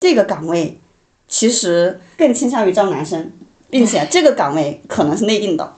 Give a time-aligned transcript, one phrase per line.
[0.00, 0.78] 这个岗位
[1.26, 3.32] 其实更倾向于招男生，
[3.68, 5.74] 并且这个岗位可能是内定的，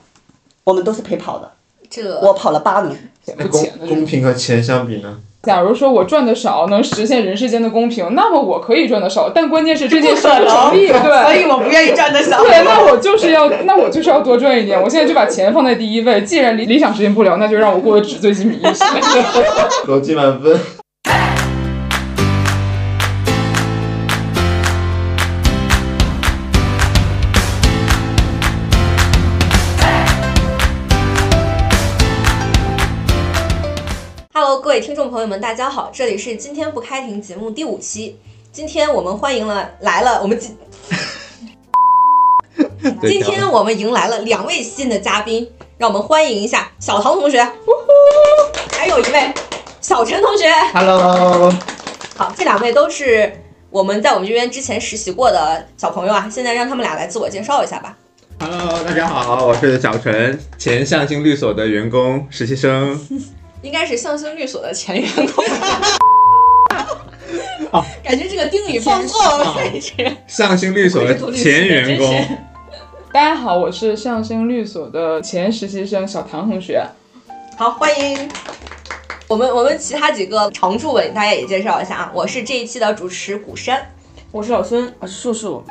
[0.65, 1.53] 我们都是陪跑的，
[1.89, 2.96] 这我跑了八轮。
[3.37, 5.21] 那公公平和钱相比呢？
[5.43, 12.43] 假如说我赚的少，能实现人世间的公平，那么我可以赚的少，但关键是这件事不成立，对，所以我不愿意赚的少。
[12.43, 14.80] 对，那我就是要，那我就是要多赚一点。
[14.80, 16.21] 我现在就把钱放在第一位。
[16.23, 18.84] 既然理理想实现不了，那就让我过得纸醉金迷一些。
[19.89, 20.61] 逻辑满分。
[34.70, 38.16] 各位听众朋友们，大家好，这里是今天不开庭节目第五期。
[38.52, 40.56] 今天我们欢迎了来了，我们今
[43.02, 49.34] 今天我们迎来了两位新的嘉宾，让我们欢迎一下小唐同学，呼呼，还有一位
[49.80, 50.48] 小陈同学。
[50.73, 51.52] Hello，
[52.16, 57.98] 好，这两位都是我们在我们这边之前实习过的小朋友啊，现在让他们俩来自我介绍一下吧。
[58.38, 62.96] Hello，大家好，我是小陈，前象星律所的员工实习生。
[63.63, 65.44] 应该是向星律所的前员工。
[68.03, 69.93] 感觉这个定语放错了，位置。
[70.27, 72.38] 象星律所的前员工，
[73.12, 76.84] 大家好，我是上星律所的前实习生小唐同学。
[77.56, 78.28] 好，欢迎
[79.28, 82.12] 我们我们其他几个常驻的，大家也介绍一下啊。
[82.15, 83.93] 我是这一期的主持古山。
[84.33, 85.62] 我是老孙，我是树树。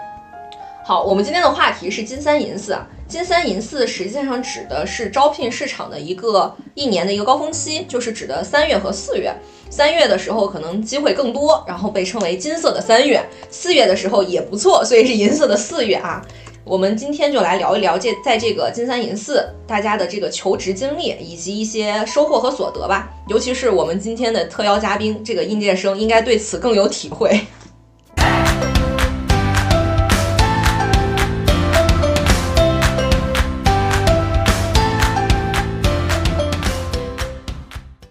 [0.86, 2.88] 好，我们今天的话题是金三银四啊。
[3.10, 9.34] 金三银四实际上指的是招聘市场的一个一年的一个高峰期，就是指的三月和四月。
[9.68, 16.24] 三月的时候可能机会更多，然后被称为金色的三月；四月的时候也不错，所以是银色的四月啊。
[16.64, 23.10] 我们今天就来聊一聊这在这个金三银四大家的这个求职经历以及一些收获和所得吧。
[23.28, 27.42] 尤其是我们今天的特邀嘉宾这个应届生，应该对此更有体会。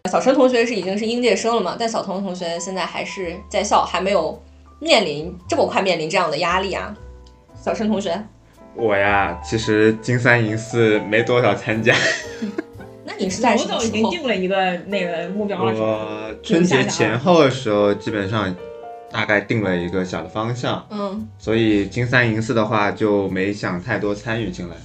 [0.08, 1.76] 小陈同学是已经是应届生了嘛？
[1.78, 4.42] 但小童同学现在还是在校，还没有
[4.80, 6.94] 面临这么快面临这样的压力啊。
[7.62, 8.19] 小陈同学，
[8.74, 11.94] 我呀，其实金三银四没多少参加，
[13.04, 14.08] 那你是在什么早已经？
[14.10, 15.72] 定了一个那个目标了？
[15.74, 18.54] 我春节前后的时候，基本上
[19.10, 24.76] 大概定了一个小的方向，嗯，所以金三银四的话就没想太多参与进来。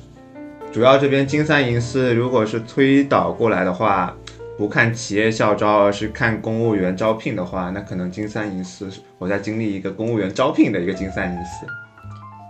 [0.71, 4.17] 主要这边金三银四如果是推导过来的话，
[4.57, 8.87] 不看企业校招，而是看公务员招聘的话，那可能金三银四
[9.17, 11.65] 我在经历一个公务员招聘的一个金三银四，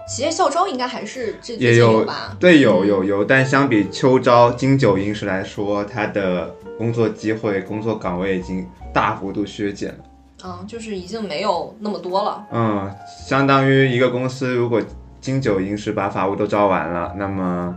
[0.05, 2.35] 企业校招应该还是这最也有有吧？
[2.37, 9.99] 对有有有，但相比秋招金九银十来说，它的工作机会、工作岗位已经大幅度削减了。
[10.43, 12.45] 嗯，就是已经没有那么多了。
[12.51, 12.93] 嗯，
[13.25, 14.81] 相当于一个公司如果
[15.21, 17.73] 金九银十把法务都招完了，那么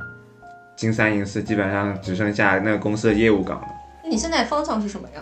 [0.74, 3.68] 金三银四基本上只剩下那个公司的业务岗了。
[4.06, 5.20] 那你现在方向是什么呀？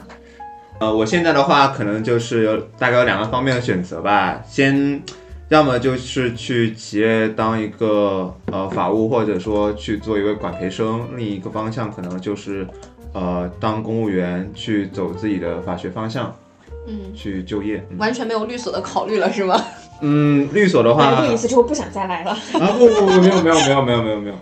[0.78, 5.02] 呃，我现在的话可能就是有大概有两个方面的选择吧，先
[5.48, 12.66] 要么就是去企业当一个呃法务，或者说去做一位管培生；另一个方向可能就是
[13.14, 16.34] 呃当公务员，去走自己的法学方向
[16.86, 17.82] 嗯，去就业。
[17.88, 19.58] 嗯完全没有律所的考虑了是吗？
[20.02, 22.32] 嗯，律所的话，来过一次之后不想再来了。
[22.32, 24.34] 啊不不不，没有没有没有没有没有没有，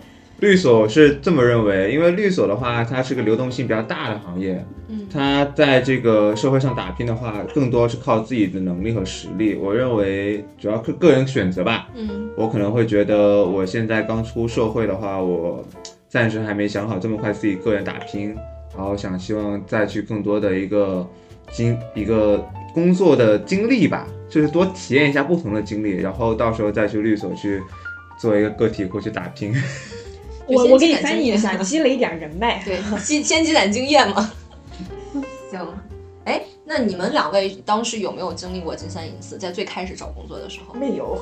[0.43, 9.55] 律所是这么认为，因为律所的话，它是个流动性比较大的行业，嗯它在这个社会上打拼的话，更多是靠自己的能力和实力。
[9.55, 15.65] 我认为主要是个人选择吧，嗯我可能会觉得我现在刚出社会的话，我
[16.09, 18.35] 暂时还没想好这么快自己个人打拼，
[18.75, 21.07] 然后想希望再去更多的一个
[21.53, 27.61] 经一个工作的经历吧，就是多体验一下不同的经历，然后到时候再去律所去
[28.19, 29.55] 做一个个体户去打拼。
[30.47, 32.61] 我我给你翻译一下，积累一点人脉。
[32.63, 34.31] 对，积先积攒经验嘛。
[35.49, 35.67] 行，
[36.25, 39.37] 哎，那你们两位当时有没有经历过金三银四？
[39.37, 40.73] 在最开始找工作的时候？
[40.73, 41.19] 没有，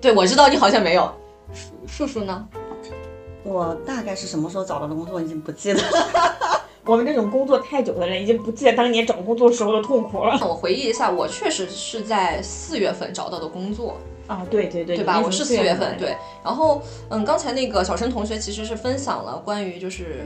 [0.00, 1.12] 对，我知道你好像没有。
[1.52, 2.48] 树树树呢？
[3.42, 6.60] 我大概是什么时候找到的工作，已经不记得了。
[6.86, 10.38] 我们这种工作太久的人已经不记得当年找工作时候的痛苦了。
[10.42, 15.20] 我回忆一下，我确实是在四月份找到的工作，啊，对对对，对吧？
[15.22, 16.16] 我是四月份，对。
[16.42, 16.80] 然后，
[17.10, 20.24] 嗯，刚才那个小陈同学其实是分享了关于就是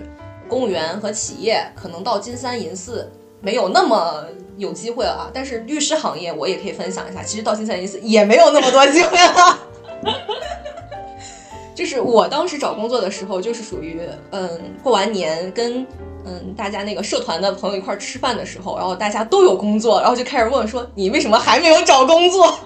[0.48, 3.10] 公务员和企业可能到金三银四
[3.40, 4.24] 没有那么
[4.56, 9.58] 有机会了啊，但是律师行业我也可以分享一下，其实到金三银四也没有那么多机会了。
[11.74, 14.00] 就是我当时找工作的时候，就是属于
[14.30, 14.48] 嗯，
[14.82, 15.86] 过完年跟
[16.24, 22.58] 嗯大家那个社团的朋友一块儿吃饭的时候，然后大家都有工作，然后就开始问说你为什么还没有找工作？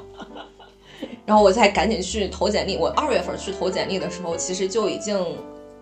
[1.32, 2.76] 然后我才赶紧去投简历。
[2.76, 5.16] 我二月份去投简历的时候，其实就已经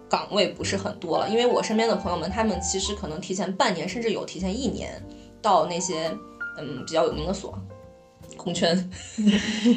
[0.08, 5.04] 岗位不是很多了，因为我身边的朋友们，他们其实可能提前半年，甚至有提前一年
[5.42, 6.08] 到那些
[6.56, 7.52] 嗯比较有名的所。
[8.40, 8.90] 空圈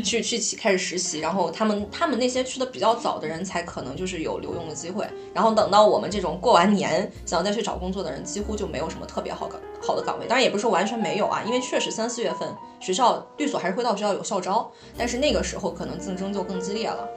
[0.03, 10.25] 去去起开始实习，然后他们他们那些去的比较早的人才可能就是有留用的机会，然后等到我们这种过完年想要再去找工作的人，几乎就没有什么特别好岗好的岗位。
[10.27, 12.47] 当然也不是说完全没有啊，因为确实三四月份
[12.79, 17.07] 学校律所还是会到学校有校招，但是那个时候可能竞争就更激烈了。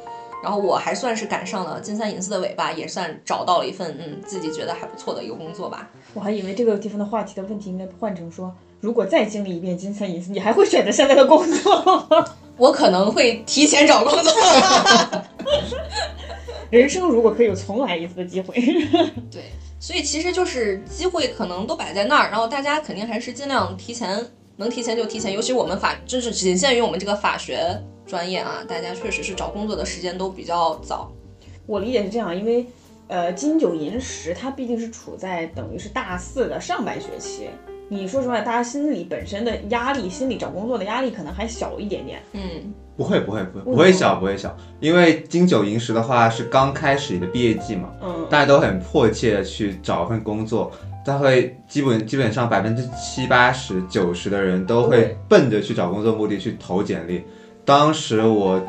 [0.43, 5.89] 然后我还算是赶上了金三银四的尾巴，也算找到了一份嗯自己觉得还不错的一个工作吧。
[6.13, 12.25] 我还以为这个地方的话题的问题应该换成说，如果再经历一遍金三银四，你还会选择现在的工作吗？
[12.57, 14.33] 我可能会提前找工作。
[16.71, 18.55] 人生如果可以有重来一次的机会，
[19.31, 19.45] 对，
[19.79, 24.27] 所以其实就是机会可能都摆在那儿，然后大家肯定还是尽量提前，
[24.57, 25.33] 能提前就提前。
[25.33, 31.11] 尤其我们法，就是仅限于我们这个法学专业啊，大家确实是找工作的时间都比较早。
[31.67, 32.67] 我理解是这样，因为
[33.07, 37.49] 呃金九银十它毕竟是处在等于是大四的上半学期。
[37.89, 42.21] 你说实话，大家心里本身的压力，心里找工作的压力可能还小一点点。
[42.33, 42.43] 嗯，
[42.97, 50.73] 不会不会不会不会小不会小，因为金九银十的话是刚开始你的毕业季嘛，嗯，大家都很迫切的去找份工作，
[51.05, 57.25] 他会基本基本上百分之七八十九十的人都会奔着去找工作目的去投简历。
[57.65, 58.61] 当时我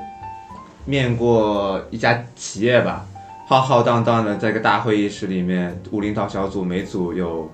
[0.85, 3.03] 面过一家企业吧，
[3.47, 7.49] 浩浩荡荡的在一个大会议室里面，五领导小组每组有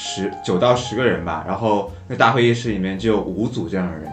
[0.00, 4.08] 十九到十个人吧，然后那大会议室里面就有五组这样的人。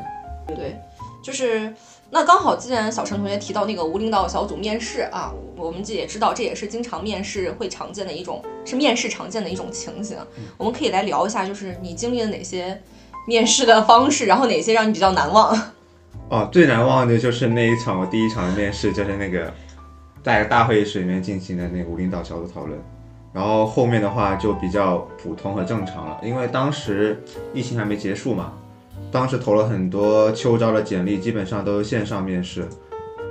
[0.48, 0.76] 对，
[1.24, 1.72] 就是
[2.10, 10.18] 那刚好，既然小陈同学提到那个无领导小组面试啊，我们这也知道，这也是经常面试会常见的一种，是面试常见的一种情形。
[10.58, 12.82] 我们可以来聊一下，就是你经历了哪些
[13.28, 15.56] 面试的方式，然后哪些让你比较难忘？
[16.30, 19.54] 哦，最难忘的就是那一场我第一场的面试，就是那个
[20.24, 22.80] 在大会议室里面进行的那个无领导小组讨论，
[23.36, 27.22] 然后后面的话就比较普通和正常了，因为当时
[27.54, 28.54] 疫情还没结束嘛，
[29.12, 32.66] 当时投了很多秋招的简历，基本上都是线上面试。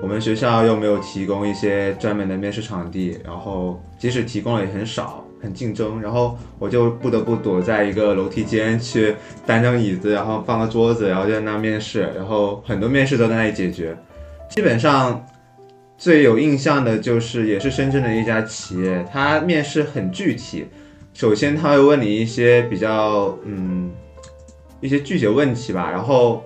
[0.02, 6.02] 我们学校又没有提供一些专门的面试场地，然后即使提供了也很少，很竞争。
[6.02, 9.16] 然后我就不得不躲在一个楼梯间去
[9.46, 12.12] 搬张椅子，然后放个桌子，然后就在那面试。
[12.14, 13.96] 然后很多面试都在那里解决。
[14.50, 15.24] 基本上
[16.04, 20.66] 最有印象的就是也是深圳的一家企业，它面试很具体。
[21.14, 23.90] 首先他会问你一些比较嗯
[24.82, 26.44] 一些具体的问题吧，然后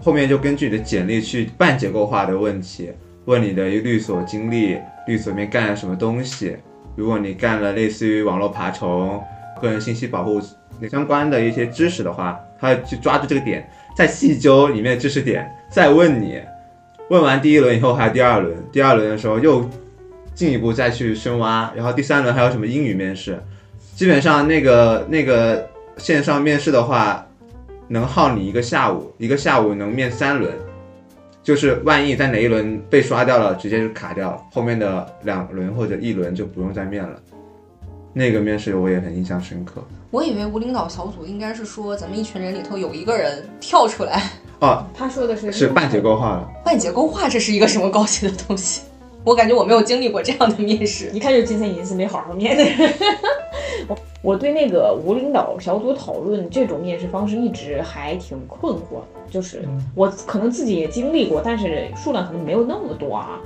[0.00, 2.92] 后面就根据你的简历去半结构化的问题，
[3.24, 4.78] 问你的一个律所经历，
[5.08, 6.56] 律所里面干了什么东西。
[6.94, 9.20] 如果你干了类似于网络爬虫、
[9.60, 10.40] 个人信息保护
[10.88, 16.40] 相关的一些知识的话，他去抓住这个点，再细究里面的知识点，再问你。
[17.08, 19.68] 问完第一轮以后还有第二轮，第二轮的时候又
[20.34, 23.40] 进一步再去深挖，然后第三轮还有什么英语面试，
[23.94, 25.68] 基本上那个那个
[25.98, 27.24] 线上面试的话，
[27.88, 30.52] 能耗你一个下午，一个下午能面三轮，
[31.44, 37.20] 就是万一在哪一轮被刷掉了，直接就卡掉，后面的两轮或者一轮就不用再面了。
[38.12, 39.84] 那个面试我也很印象深刻。
[40.10, 44.22] 我以为无领导小组应该是说咱们一群人里头有一个人跳出来，
[44.60, 48.82] 哦，他说的是是半结构化的，半结构化，这是一个什么高级的东西？
[49.22, 51.10] 我感觉我没有经历过这样的面试。
[51.12, 52.92] 一看就是金三银四没好好面的人。
[53.88, 59.62] 我我对那个无领导小组讨论这种面试方式一直还挺困惑，就是
[59.94, 63.40] 我可能自己也经历过，但是数量可能没有那么多啊。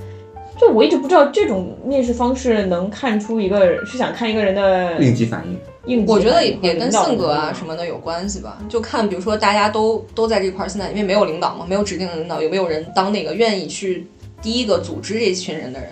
[0.57, 5.57] 就我一直不知道这种面试方式能看出一个是想看一个人的应激反应。
[5.85, 14.07] 应我觉得也跟性格啊什么的有关系吧，就看比如说大家都都在这块儿，现在因为没有领导嘛，没有指定的领导，有没有人当那个愿意去
[14.41, 15.89] 第一个组织这群人的人？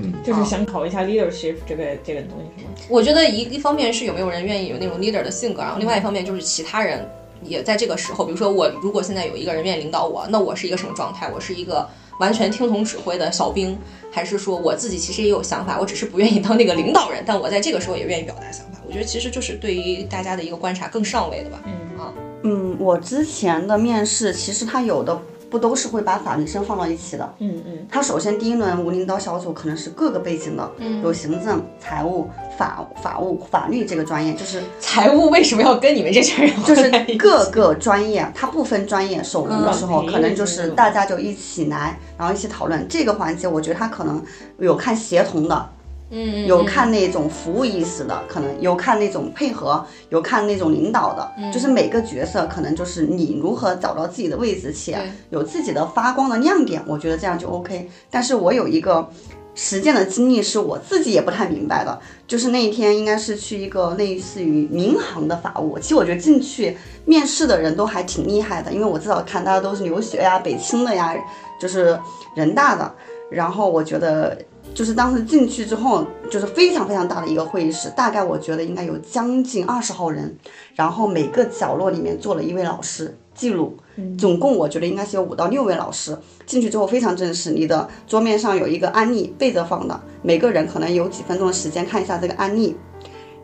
[0.00, 2.70] 嗯就是想考一下 leadership 这个这个东西是吗？
[2.88, 7.04] 我觉得一一方面是有没有人愿意有那种 leader 的性格，然后另外一方面就是其他人
[7.42, 11.28] 也在这个时候，比如说我如果现在有一个人愿意领导我，那我是一个什么状态？
[11.34, 13.78] 我是一个完全听从指挥的小兵，
[14.10, 18.80] 还是说我自己其实也有想法，我只是不愿意当那个领导人，但我在这个时候也愿意表达想法？
[18.86, 21.62] 我觉得其实就是对于大家的一个观察更上位的吧。
[21.66, 27.34] 嗯啊，嗯，我之前的面试其实他有的不都是会把法律生放到一起的。
[27.38, 39.22] 嗯嗯，他首先第一轮无领导小组可能是各个背景的，嗯有行政、财务、法法务、法律这个专业，就是 财务为什么要跟你们这些人就是各个专业，它不分专业。
[39.22, 43.48] 首轮的时候，嗯可能就是大家就一起来，然后一起讨论这个环节。
[43.48, 44.22] 我觉得他可能
[44.58, 45.68] 有看协同的，
[46.10, 54.98] 嗯，有看那种服务意识的，可能有看那种配合，有看那种领导的，嗯就是每个角色可能就是你如何找到自己的位置，且
[55.28, 57.90] 有自己的发光的亮点，我觉得这样就 OK。
[58.10, 59.06] 但是我有一个
[59.54, 66.74] 实践的经历是我自己也不太明白的，就是那一天应该是去一个类似于民航的法务，其实我觉得进去
[67.04, 71.14] 面试的人都还挺厉害的，因为我至少看大家都是留学呀、北清的呀，
[71.60, 71.98] 就是
[72.34, 72.94] 人大的，
[73.30, 74.38] 然后我觉得。
[74.74, 80.36] 就是当时进去之后，就是非常非常大的一个会议室，大概我觉得应该有将近二十号人，
[80.74, 83.76] 然后每个角落里面坐了一位老师记录，
[84.16, 86.16] 总共我觉得应该是有五到六位老师。
[86.46, 92.76] 进去之后非常正式，你的桌面上有一个案例背着放的，每个人可能有几分钟的时间看一下这个案例，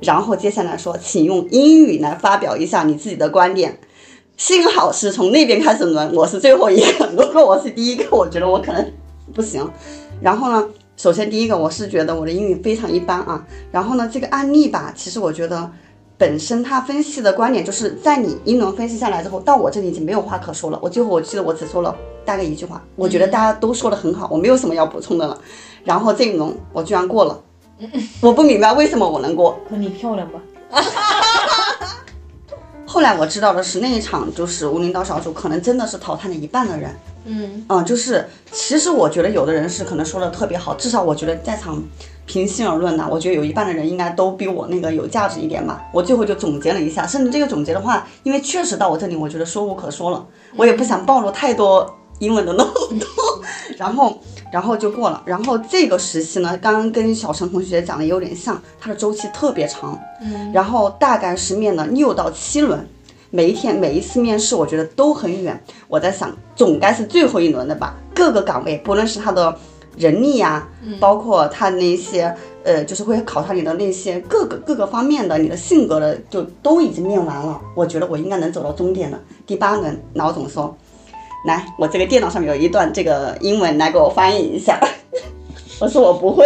[0.00, 3.78] 然后接下来说，请用英语来发表一下你自己的观点。
[4.36, 7.06] 幸好是从那边开始轮，我是最后一个。
[7.16, 8.92] 如果我是第一个，我觉得我可能
[9.32, 9.70] 不行。
[10.20, 13.44] 然后呢，首先第一个，我是觉得我的英语非常一般啊。
[13.72, 15.70] 然后呢，这个案例吧，其实我觉得
[16.16, 20.78] 本身他分析的观点，就是在你一轮分析下来之后，到我这里已经没有话可说了。
[20.82, 25.38] 我最后我记得我只说了大概一句话，我觉得大家都说的很好，我没有什么要补充的了。
[25.82, 27.42] 然后这一轮我居然过了，
[28.20, 29.58] 我不明白为什么我能过。
[29.68, 30.40] 可你漂亮吧？
[32.94, 36.94] 后来我知道的是，那一场就是无领导小组，可能真的是淘汰了一半的人。
[37.24, 41.82] 嗯嗯，就是其实我觉得有的人是可能说的特别好，至少我觉得在场
[42.24, 45.82] 平心而论呢，我觉得有一半的人应该都比我那个有价值一点吧。
[45.92, 50.24] 我最后就总结了一下，甚至这个总结的话，因为确实到我这里，我觉得说无可说了，
[50.54, 53.00] 我也不想暴露太多英文的漏洞，
[53.76, 54.16] 然后
[54.54, 55.20] 然后就过了。
[55.26, 62.78] 然后这个时期呢，刚刚跟小陈同学讲的有点像，它的周期特别长，嗯，然后大概是面了六到七轮。
[63.30, 65.60] 每一天每一次面试，我觉得都很远。
[65.88, 67.96] 我在想，总该是最后一轮的吧？
[68.14, 69.58] 各个岗位，不论是他的
[69.96, 70.68] 人力呀、
[71.00, 72.32] 包括他那些
[72.62, 77.60] 呃，就是会考察你的那些各个各个方面的你的性格的，就都已经面完了。
[77.74, 79.18] 我觉得我应该能走到终点了。
[79.44, 80.76] 第八轮，老总说
[81.44, 84.80] ：“来，我这个电脑上面有一段这个英文，来给我翻译一下。
[85.80, 86.44] ”我说我不会，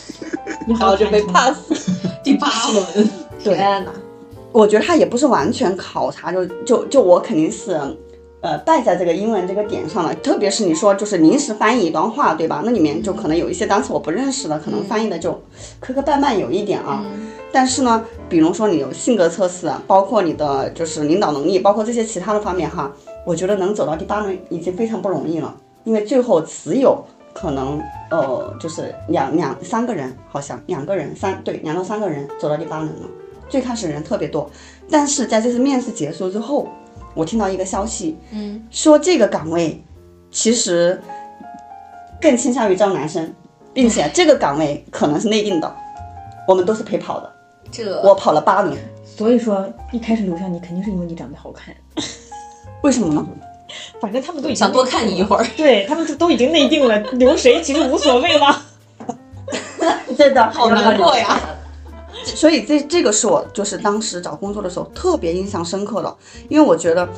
[0.66, 1.56] 然后就被 pass。
[2.22, 3.92] 第八轮，天哪！
[4.52, 7.80] 我觉得他也不是完全考察，就就就我肯定是，
[8.40, 10.14] 呃，败在这个英文这个点上了。
[10.16, 12.60] 特别是你说就是临时翻译一段话，对吧？
[12.64, 15.32] 那里面就可能有一些单词我不认识的，可能翻译的就
[15.80, 17.02] 磕磕绊绊有一点啊。
[17.50, 22.92] 但是呢，比如说你有性格测试，包括你的就是领导能力，包括这些其他的方面哈，
[23.28, 25.54] 我觉得能走到第八轮已经非常不容易了，
[25.84, 27.04] 因为最后只有
[27.34, 27.78] 可能
[28.10, 33.06] 呃就是两两三个人，好像两个人三对两到三个人走到第八轮了。
[33.46, 34.50] 最开始人特别多，
[34.90, 36.68] 但是在这次面试结束之后，
[37.12, 39.78] 我听到一个消息，嗯，说这个岗位
[40.30, 40.98] 其实
[42.22, 43.30] 更倾向于招男生，
[43.74, 45.76] 并且这个岗位可能是内定的，
[46.46, 47.30] 我们都是陪跑的，
[47.70, 51.74] 这我跑了八轮，所以说一开始留下你肯定是因为你长得好看，
[52.82, 53.26] 为什么呢？
[54.00, 55.46] 反正他们都已经想多看你一会儿。
[55.56, 58.62] 对他们都都已经内定了， 留谁其实无所谓了。
[60.16, 61.38] 真的，好难过呀！
[62.24, 66.16] 所以这这个是我就是当时找工作的时候特别印象深刻的，
[66.48, 67.08] 因为我觉得，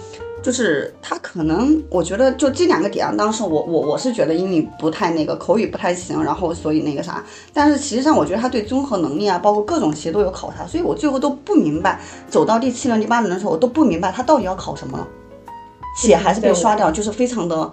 [0.42, 7.24] 就是他可能我觉得就这两个点啊，当时我我我是觉得英语不太那个口语不太行，然后所以那个啥，
[7.54, 15.08] 但是实际上我觉得他对综合能力啊，包括各种其实都有考察，所以我最后都不明白，走到第七轮第八轮的时候，我都不明白他到底要考什么了，
[15.96, 17.72] 且还是被刷掉，就是非常的。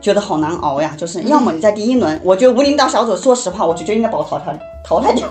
[0.00, 5.26] 觉得好难熬呀，就是要么你在第一轮，我觉得无领导小组，说实话，我就觉得应该把我淘汰淘汰掉。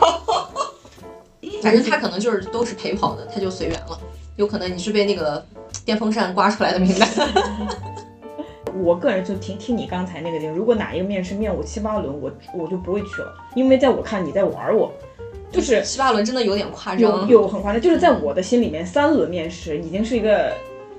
[1.61, 3.99] 反正他可能就是都是陪跑的，他就随缘了。
[4.35, 5.45] 有可能你是被那个
[5.85, 7.07] 电风扇刮出来的名单。
[8.81, 14.91] 我个人就听听你刚才那个点，如果哪一个面试面我七八轮，我我就不会去了，因为在我看你在玩我，
[15.51, 17.27] 就是七八轮真的有点夸有张。
[17.27, 20.51] 有很夸张，就是在我的心里面，三轮面试已经是一个，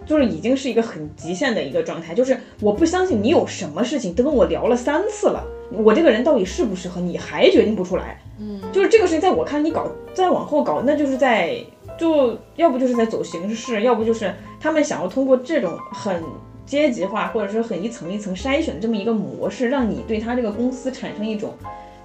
[0.07, 11.57] 就是已经是一个很极限的一个状态，就是我不相信你有什么事情都跟我聊了三次了，我这个人到底适不适合你还决定不出来，嗯，就是这个事情在我看你搞再往后搞，那就是在
[11.99, 16.23] 就要不就是在走形式，要不就是他们想要通过这种很。
[16.67, 21.53] 阶级化或者说很一层一层筛选的这么一个模式，让你对他这个公司产生一种，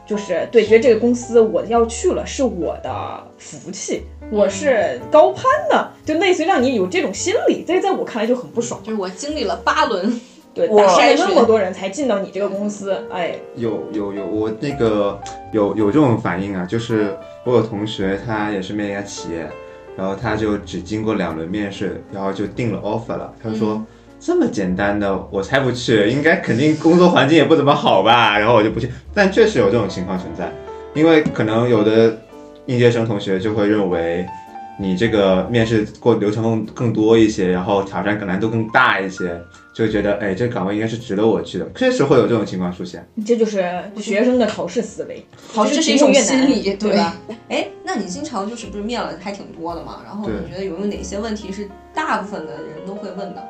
[0.06, 8.80] 就是对觉得这个公司我要去了是我的福气，我是高攀的，就类似于让你有这种心理，这在我看来就很不爽。
[8.84, 10.22] 就是我经历了八轮，
[10.54, 15.20] 对，我打败那么多人才进到你这个公司，哎，有有有，我那个
[15.52, 19.50] 有有这种反应啊，就是我有同学他也是面一家企业，
[19.98, 23.34] 然后他就只经过两轮面试，然后就定了 offer 了。
[23.42, 23.86] 他说、嗯
[24.22, 28.92] 这么简单的我才不去，应该肯定工作环境也不怎么好吧，然后我就不去。
[29.14, 30.52] 但确实有这种情况存在。
[30.94, 32.18] 因为可能有的
[32.70, 34.24] 应届生同学就会认为
[34.78, 39.42] 你这个面试过流程更更多一些，然后挑战可难度更大一些，
[39.74, 43.04] 就会觉得哎，这个岗位应该是值得我去的，确实会有这种情况出现。
[43.26, 47.18] 这就是学生的考试思维，考试是一种心理，对吧？？
[47.50, 50.02] 哎，那你经常就是不是面了还挺多的嘛？
[50.06, 53.44] 然后你觉得有没有哪些问题是大部分的人都会问的？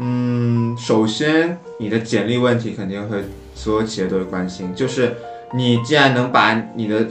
[0.00, 3.22] 嗯，首先你的简历问题肯定会
[3.54, 5.14] 所有企业都会关心，就是
[5.54, 7.06] 你既然能把你的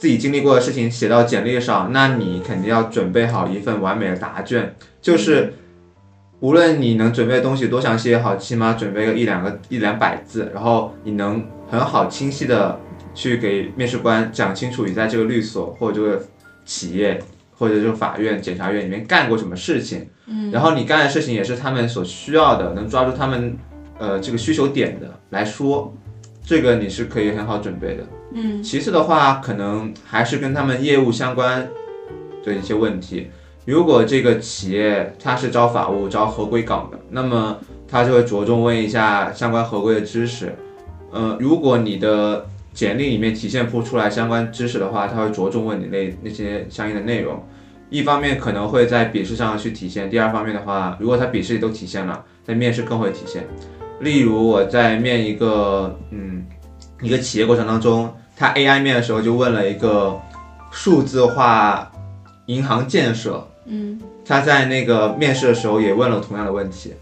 [0.00, 5.52] 自己经历过的事情写到简历上，那你肯定要准备好一份完美的答卷，就是
[6.40, 12.80] 无论你能准备的东西多详细也好，起码准备个一两个一两百字，然后你能很好清晰的
[13.14, 16.24] 去给面试官讲清楚你在这个律所或者这个
[16.64, 20.08] 企业或者这个法院、检察院里面干过什么事情。
[20.26, 23.54] 嗯然后你干的事情也是他们所需要的，能抓住他们
[23.98, 25.94] 呃这个需求点的来说，
[26.42, 28.04] 这个你是可以很好准备的。
[28.32, 31.68] 嗯其次的话，可能还是跟他们业务相关
[32.44, 33.28] 的一些问题。
[33.66, 40.54] 如果这个企业它是招法务、招合规岗的，那么他就会着重问一下相关合规的知识。
[41.12, 47.44] 呃，如果你的简历里面体现不出来相关知识的话，他会着重问你那那些相应的内容。
[47.90, 53.44] 一方面可能会在笔试上去体现，第二方面的话，如果他笔试里都体现了，在面试更会体现。
[54.00, 56.46] 例如我在面一个嗯
[57.02, 60.18] 一个企业过程当中，他 AI 面的时候就问了一个
[60.70, 61.92] 数字化
[62.46, 66.94] 银行建设，嗯他在那个面试的时候也问了同样的问题，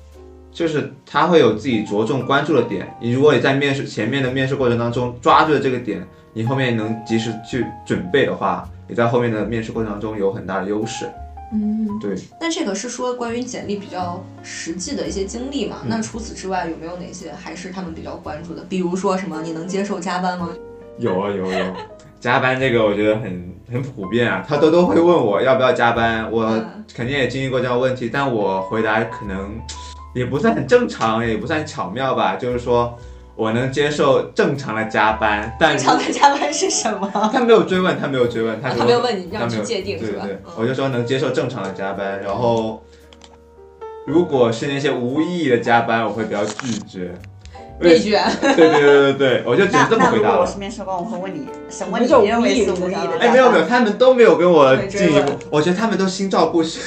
[0.50, 2.92] 就是他会有自己着重关注的点。
[3.00, 11.08] 你如果你在面试前面的面试过程当中抓住了这个点，你后面能及时去准备的话，你在后面的面试过程当中有很大的优势。
[11.52, 11.86] 嗯。
[12.00, 15.76] 对，那这个是说关于简历比较实际的一些经历嘛？
[15.86, 18.64] 那除此之外，有没有哪些还是他们比较关注的？
[18.68, 20.50] 比如说什么，你能接受加班吗？
[20.98, 21.64] 有啊有有，
[22.20, 29.60] 加班这个我觉得很很普遍啊，他都都会问我要不要加班，我嗯肯定也经历过这样的问题，但我回答可能
[30.14, 32.96] 也不算很正常，也不算巧妙吧，就是说
[33.36, 37.08] 我能接受正常的加班，但正常的加班是什么？
[37.32, 40.24] 他没有追问，他没有追问，他啊他没有问你让你去界定是吧？
[40.24, 42.82] 对对对，嗯我就说能接受正常的加班，然后
[44.06, 47.14] 如果是那些无意义的加班，我会比较拒绝。
[47.80, 48.24] 内卷。
[48.40, 50.34] 对对对对对，我就只能这么那那回答了。
[50.34, 56.82] 如果我是面试官，我会问你什么你认意义是无意的哎，没有没有，他们都没有跟我进一步，我觉得他们都心照不宣。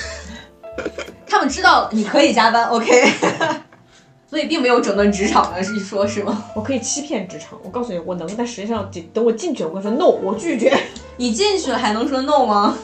[1.28, 2.86] 他们知道你可以加班，OK，
[4.30, 6.46] 所以并没有整顿职场的一说是吗？
[6.56, 10.78] 我可以欺骗职场，我告诉你我能，但实际上等我进去，我跟你说 no，我拒绝。
[11.18, 12.78] 你进去了还能说 no 吗？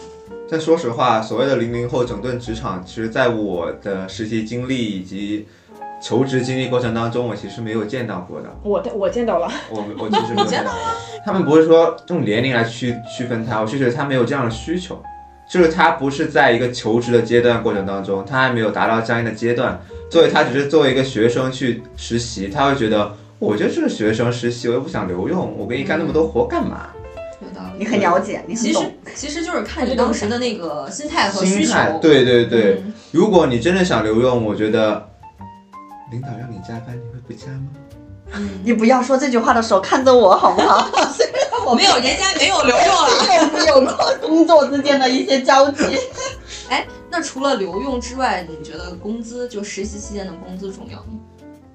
[0.49, 5.45] 但说实话，所谓的零零后整顿职场，其实在我的实习经历以及
[5.99, 8.49] 求职经历过程当中，我其实没有见到过的。
[8.63, 10.79] 我我见到了， 我我其实没有见到过。
[11.25, 15.01] 他们不是说用年龄来区区分他，我是觉得他没有这样的需求，
[15.49, 19.79] 就是他不是在一个求职的阶段过程当中，他还没有达到相应的阶段，
[20.11, 26.89] 所以他只是作为一个学生去实习，他会觉得我就是学生实习，我又不想留用，我给你干那么多活干嘛？
[27.41, 27.79] 有道理。
[27.79, 28.93] 你很了解，你很其实懂。
[29.13, 31.61] 其实就是看你当时的那个心态和需求。
[31.65, 32.81] 心态，对对对。
[32.85, 35.07] 嗯如果你真的想留用，我觉得
[36.11, 37.67] 领导让你加班，你会不加吗？
[38.33, 40.89] 嗯，你不要说这句话的时候看着我好不好？
[41.65, 43.07] 我 没有，人家没有留用了。
[43.41, 45.83] 我们有过工作之间的一些交集。
[46.69, 51.19] 哎那除了留用之外，你觉得工资就实习期间的工资重要吗？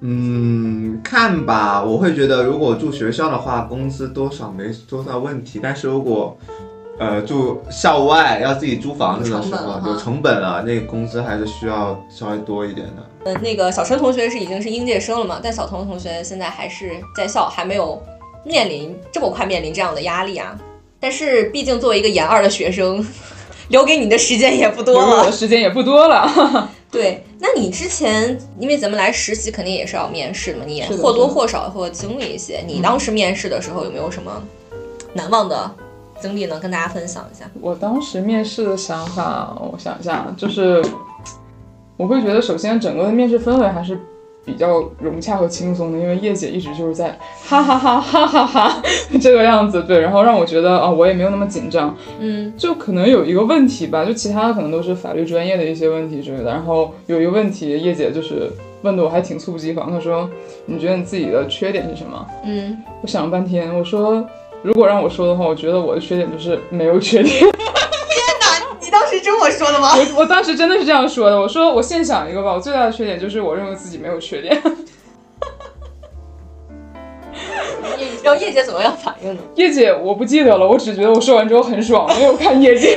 [0.01, 6.37] 嗯，看吧，我会觉得如果住学校的话，工资多少没多少问题，但是如果
[7.03, 13.03] 呃住校外要自己租房子的时候有成本了，那个工资还是需要稍微多一点的。
[13.25, 18.01] 嗯，那个小陈同学是已经是应届生了嘛，但小童同学现在还是在校，还没有
[18.45, 20.57] 面临这么快面临这样的压力啊。
[21.01, 23.05] 但是毕竟作为一个研二的学生，
[23.69, 25.33] 留给你的时间也不多留给我了 的。
[25.33, 26.71] 时间也不多了。
[26.93, 32.63] 对，那你之前因为咱们来实习，肯定也是要面试的嘛，你也或多或少会经历一些。
[32.67, 34.43] 你当时面试的时候有没有什么
[35.15, 35.71] 难忘的
[36.23, 36.59] 经历能？
[36.61, 37.45] 跟大家分享一下。
[37.61, 40.81] 我当时面试的想法，我想一下，就是
[41.97, 43.99] 我会觉得，首先整个的面试氛围还是
[44.45, 47.17] 比较融洽和轻松的，因为叶姐一直就是在
[47.49, 48.83] 哈哈哈哈哈哈
[49.21, 58.51] 这个样子，对，然后让我觉得啊、我也没有那么紧张，嗯就可能有一个问题吧，就其他的可能都是法律专业的一些问题之类的，然后有一个问题，叶姐就是
[58.83, 60.29] 问的我还挺猝不及防，她说
[60.67, 62.27] 你觉得你自己的缺点是什么？
[62.45, 64.27] 嗯，我想了半天，我说
[64.63, 67.35] 如果让我说的话，我觉得我的缺点就是没有缺点。
[68.81, 69.95] 你当时这么说的吗？
[69.97, 74.63] 我我当时真的是这样说的，我说我现想一个吧，我最大的缺点就是我认为自己没有缺点。
[78.23, 79.41] 然后叶姐怎么样反应呢？
[79.57, 82.97] 叶姐我不记得了，我只觉得我说完之后很爽，没有看叶姐。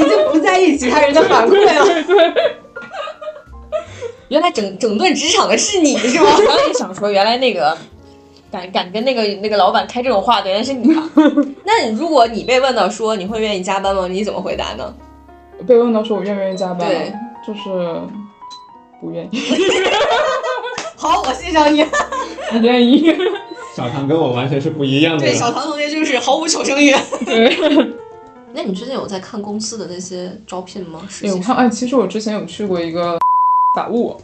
[0.00, 1.84] 已经不在意其他人的反馈了。
[1.84, 2.56] 对对，
[4.28, 6.26] 原来整整顿职场的是你是吗？
[6.36, 7.78] 我刚也想说，原来那个
[8.54, 11.10] 敢敢跟那个那个老板开这种话的原来是你啊。
[11.66, 14.06] 那如果你被问到说你会愿意加班吗？
[14.06, 14.94] 你怎么回答呢？
[15.66, 17.12] 被问到说我愿不愿意加班对，
[17.44, 18.00] 就是
[19.00, 19.40] 不愿意，
[20.94, 21.84] 好，我欣赏你。
[22.52, 23.12] 不愿意。
[23.74, 25.24] 小唐跟我完全是不一样的。
[25.24, 26.94] 对，小唐同学就是毫无求生欲。
[27.26, 27.56] 对，
[28.52, 31.00] 那你最近有在看公司的那些招聘吗？
[31.08, 33.18] 实哎，我习看，哎，其实我之前有去过一个
[33.74, 34.16] 法务，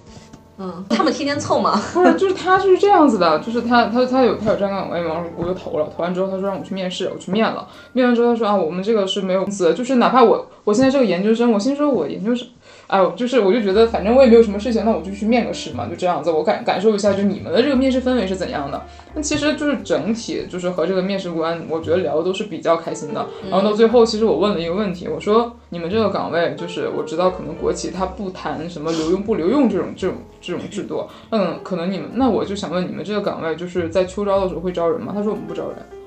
[0.63, 1.81] 嗯，他们天天凑嘛。
[1.95, 12.47] 不是，就是他就是这样子的，就是他他他有他有站岗位嘛，然后我就投了，投完之后他说让我去面试，我去面了，面完之后他说啊，我们这个是没有工资的，就是哪怕我我现在是个研究生，我心说我研究生。
[12.91, 18.83] 哎呦，就是我就觉得反正我也没有什么事情，那我就去面个试嘛，就这样子，我感感受一下，就你们的这个面试氛围是怎样的。
[19.15, 23.25] 那其实就是整体就是和这个面试官，我觉得聊的都是比较开心的。
[23.49, 35.13] 然后到最后，其实我问了一个问题，我说你们这个岗位，就是我知道可能国企它不谈什么留用不留用这种这种这种制度，嗯，可能你们那我就想问你们这个岗位就是在秋招的时候会招人吗？
[35.15, 36.00] 他说我们不招人。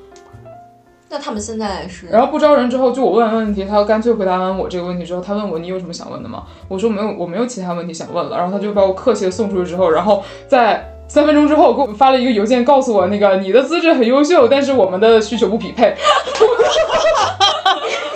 [1.14, 6.42] 那他们现在是然后不招人之后，就我问完问题，他干脆回答完我这个问题之后，他问我你有什么想问的吗？
[6.68, 8.36] 我说没有，我没有其他问题想问了。
[8.36, 15.94] 然后他就把我客气的送出去之后，然后在三分钟之后给我发了一个邮件，告诉我那个你的资质很优秀，但是我们的需求不匹配。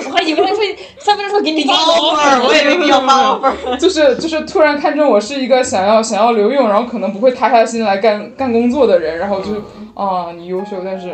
[0.09, 0.57] 我还以为他说
[0.97, 3.53] 三分钟说给你发 offer，我也没必要发 offer。
[3.77, 9.51] 就是就是突然看中我是一个想要想要留用，然后可能不会塌下心来干干工作的人，然后就
[9.93, 11.11] 啊你优秀，但是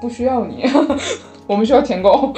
[0.00, 0.64] 不需要你，
[1.46, 2.32] 我们需要舔狗。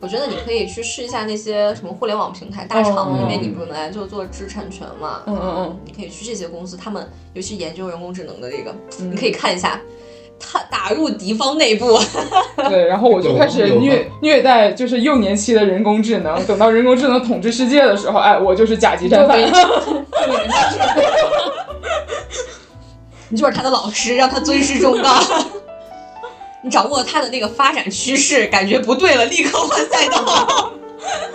[0.00, 9.80] 我觉得你可以去试一下那些什么互联网平台大厂，嗯因为你本来就做知识产权嘛，嗯嗯嗯，你可以去这些公司，他们尤其研究人工智能的这个，嗯你可以看一下，
[10.38, 11.98] 他打入敌方内部，
[12.68, 16.38] 对，然后我就开始虐虐待，就是幼年期的人工智能。
[16.44, 19.40] 等到人工智能统治世界的时候，哎，我就是甲级战犯。
[23.30, 25.10] 你就是他的老师，让他尊师重道。
[26.64, 30.72] 你掌握它的那个发展趋势，感觉不对了，立刻换赛道。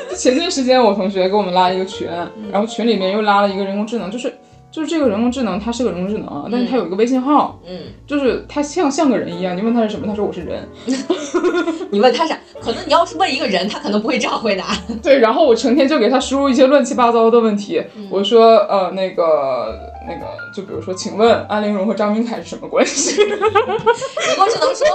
[0.18, 4.36] 前段时间我同学给我们拉一个群，嗯然后群里面又拉了一个人工智能，就是
[4.72, 9.56] 就是这个人工智能，它是个人工智能啊，但是它有一个微信号，嗯，就是它像像个人一样。
[9.56, 10.68] 你问他是什么，他说我是人。
[11.92, 12.38] 你问他啥？
[12.60, 14.66] 可能你要是问一个人，他可能不会这样回答。
[15.02, 23.22] 对，然后我成天就给他输入一些乱七八糟的问题，嗯我说呃那个那个，就比如说，请问安陵容和张明凯是什么关系？
[23.22, 24.88] 人工智能说，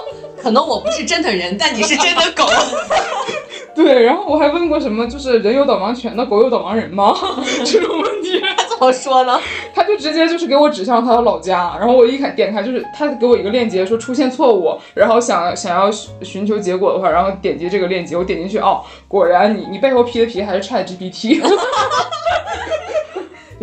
[0.43, 2.45] 可能我不是真的人，但你是真的狗。
[3.75, 7.13] 对，然后我还问过什么，就是人有导盲犬，那狗有导盲人吗？
[7.65, 9.41] 这种问题，他怎么说呢？
[9.75, 21.43] 他就直接就是给我指向他的老家，然后我一看点开，就是他给我一个链接，说出现错误，然后想想要寻寻求结果的话，然后点击这个链接，我点进去，哦，果然你你背后 P 的皮还是 Chat GPT，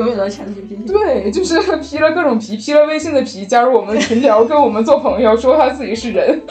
[0.01, 0.87] 永远的 ChatGPT。
[0.87, 6.41] 对，就是披了各种皮披了微信的皮，加入我们的群聊，跟我们做朋友，说他自己是人，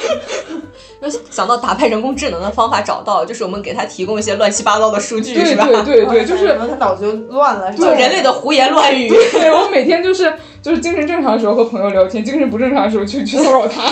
[1.31, 5.67] 想到打败人工智能的方法找到，就是我们给他提供一些乱七八糟的数据，对是吧？
[5.67, 9.09] 对对对，就是然后他脑子就乱了，就人类的胡言乱语。
[9.09, 10.33] 对我每天就是
[10.63, 13.83] 就是精神正常的时候和朋友聊天，精神不正常的时候去去骚扰他，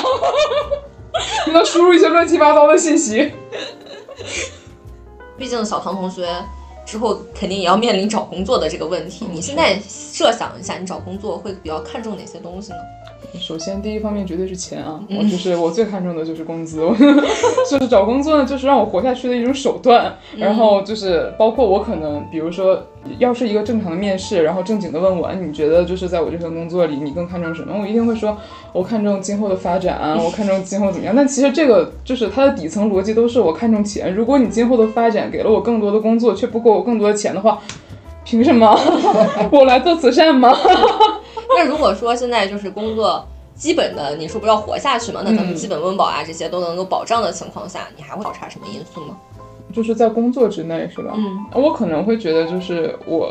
[1.47, 3.33] 给他输入一些乱七八糟的信息。
[5.37, 6.27] 毕竟小唐同学
[6.89, 9.27] 之后肯定也要面临找工作的这个问题。
[9.31, 12.79] 你现在设想一下，你找工作会比较看重哪些东西呢？
[13.39, 16.95] 首先，第一方面绝对是钱啊，嗯我就是我最看重的就是工资，我
[17.71, 20.15] 就是找工作呢，就是让我活下去的一种手段。
[20.37, 22.81] 然后就是包括我可能，比如说，
[23.19, 27.77] 要是一个正常的面试，然后正经的问我，哎你觉得就是在我这份工作里，你更看重什么？
[27.81, 28.37] 我一定会说，
[28.73, 31.15] 我看重今后的发展，我看重今后怎么样。
[31.15, 34.15] 但其实这个就是它的底层逻辑都是我看重钱。
[34.15, 37.61] 如果你今后的发展给了我更多的工作，却不给我更多的钱的话，
[38.25, 38.79] 凭什么？
[39.53, 40.57] 我来做慈善吗？
[41.57, 45.23] 那如果说现在就是工作基本的，你说不要活下去嘛？
[45.25, 49.19] 那咱们嗯基本温饱啊这些都能够保障的情况下，你还会考察什么因素吗？
[49.73, 51.13] 就是在工作之内，是吧？
[51.17, 53.31] 嗯，我可能会觉得，就是我，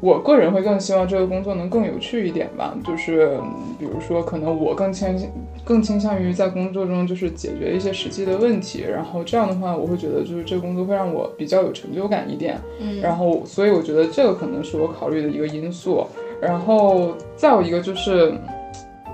[0.00, 2.76] 我个人会更希望这个工作能更有趣一点吧。
[2.86, 5.18] 就是嗯比如说，可能我更倾
[5.64, 12.60] 更倾向于在工作中就是解决一些实际的问题，然后这样的话，我会觉得就是这个工作会让我比较有成就感一点。
[12.80, 16.06] 嗯然后，所以我觉得这个可能是我考虑的一个因素。
[16.40, 18.38] 然后再有一个就是，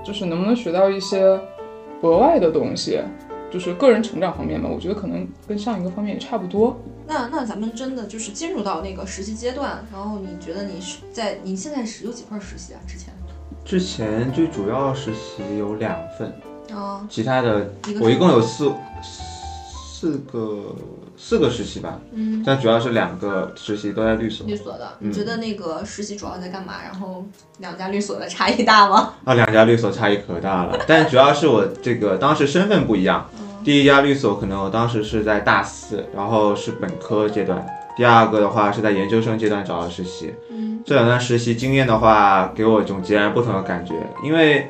[0.03, 1.23] 就是能不能学到一些
[2.01, 2.99] 额外的东西。
[3.51, 6.77] 就是个人成长方面吧，我觉得可能跟上一个方面也差不多。
[7.07, 12.81] 那那咱们真的就是进入到那个实习阶段，然后你觉得你是在你现在是有几份实习啊？
[12.85, 13.13] 之前
[13.63, 16.33] 之前最主要实习有两份，
[16.73, 18.73] 哦，其他的我一共有四
[19.71, 20.75] 四个
[21.17, 26.75] 四个实习吧，嗯，但主要是两个实习都在律所律所的，嗯你觉得那个实习主要在干嘛？
[26.83, 27.25] 然后
[27.59, 29.13] 两家律所的差异大吗？
[29.23, 33.29] 啊，两家律所差异可大了，但主要是我这个当时身份不一样。
[33.63, 37.57] 第一家律所可能我当时是在大四，然后是本科阶段；
[37.97, 40.35] 第二个的话是在研究生阶段找的实习。
[40.51, 44.67] 嗯，这两段实习经验的话，给我一种截然不同的感觉，因为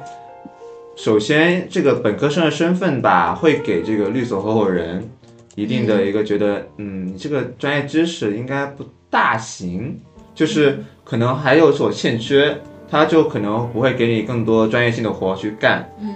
[0.95, 5.09] 首先这个本科生的身份吧，会给这个律所合伙人
[5.55, 9.99] 一定的一个觉得，嗯，你这个专业知识应该不大行，
[10.33, 12.57] 就是可能还有所欠缺，
[12.89, 15.89] 他就可能不会给你更多专业性的活去干。
[15.99, 16.13] 嗯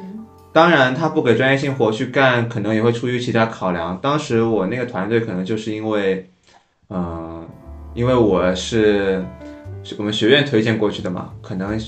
[0.52, 3.98] 当然，他不给专业性活去干，可能也会出于其他考量。
[4.02, 6.28] 当时我那个团队可能就是因为，
[6.90, 7.48] 嗯、
[7.94, 9.24] 因为我是
[9.84, 11.80] 是我们学院推荐过去的嘛，可能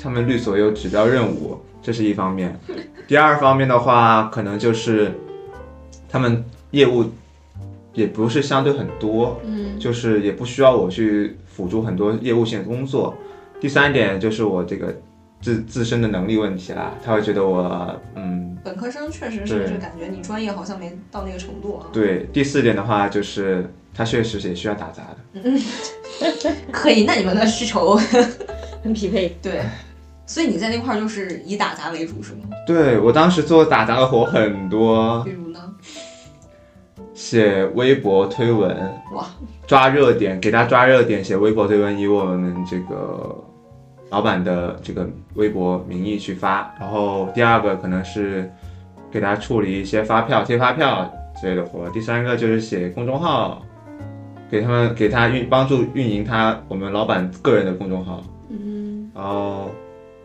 [0.00, 2.54] 他们律所有指标任务，这是一方面。
[3.08, 5.12] 第二方面的话，可能就是
[6.06, 7.04] 他们业务
[7.92, 13.14] 也不是相对很多，嗯就是也不需要我去辅助很多业务性的工作。
[13.60, 14.94] 第三点就是我这个
[15.40, 21.86] 自自身的能力问题啦，他会觉得我嗯本科生确实对是，就感觉你专业好像没到那个程度啊。
[21.92, 22.28] 对。
[22.32, 25.02] 第四点的话就是他确实也需要打杂
[25.34, 25.60] 的，嗯
[26.70, 27.96] 可以，那你们的需求
[28.84, 29.36] 很匹配。
[29.42, 29.62] 对，
[30.26, 32.40] 所以你在那块儿就是以打杂为主是吗？
[32.66, 35.49] 对我当时做打杂的活很多，比如呢？
[37.20, 38.74] 写微博推文，
[39.12, 39.26] 哇，
[39.66, 43.36] 抓热点，给他抓热点，写微博推文，以我们这个
[44.08, 46.74] 老板的这个微博名义去发。
[46.80, 48.50] 然后第二个可能是
[49.10, 51.86] 给他处理一些发票、贴发票之类的活。
[51.90, 53.60] 第三个就是写公众号，
[54.50, 58.24] 给他们给他运帮助运营他我们老板个人的公众号。
[58.48, 59.70] 嗯，然后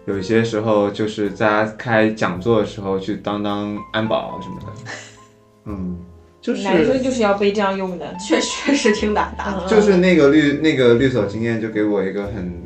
[0.05, 4.67] 有一些时候就是在他开讲座的时候去当当安保什么的。
[5.67, 5.97] 嗯，
[6.45, 8.05] 就是男生就是要被这样用的。
[8.19, 9.63] 确确实挺打杂的。
[9.65, 12.61] 嗯就是那个律那个律所经验，就给我一个很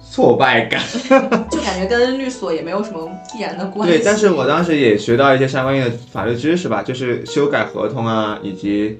[0.00, 0.82] 挫败感。
[1.48, 3.96] 就感觉跟律所也没有什么必然的关系。
[3.96, 8.98] 对，但是我当时也学到一些相关的法律知识吧，就是修改合同啊，以及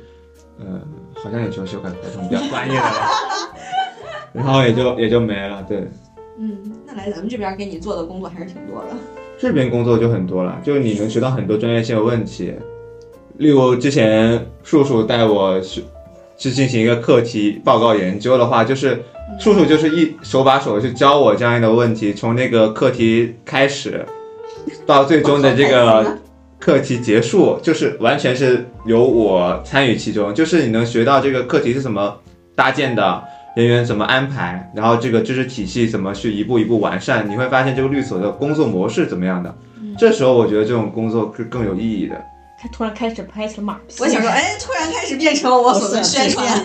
[0.61, 0.81] 呃，
[1.14, 3.09] 好像也就修改合同比较专业的了。
[4.33, 5.64] 然后也就也就没了。
[5.69, 5.79] 对，
[6.38, 8.97] 嗯，那来咱们这边给你做的工作还是挺多的。
[9.37, 12.55] 这边工作就很多了，就你能学到很多专业性的问题。
[13.38, 15.85] 例如之前叔叔带我去
[16.37, 19.03] 去进行一个课题报告研究的话，就是
[19.38, 24.05] 叔叔就是一手把手去教我这样的问题，从那个课题开始
[24.85, 26.18] 到最终的这个
[26.59, 32.16] 课题结束，就是完全是由我参与其中，就是你能学到这个课题是怎么
[32.55, 33.22] 搭建的。
[33.57, 39.55] 人员怎么安排，然后这个知识体系怎么去一步一步完善，你会发现这个律所的工作模式怎么样的。
[39.96, 42.22] 这时候我觉得这种工作是更有意义的。
[42.61, 43.97] 他突然开始拍起了马屁。
[44.01, 46.64] 我想说，哎，突然开始变成了我所的宣传。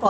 [0.00, 0.06] 不，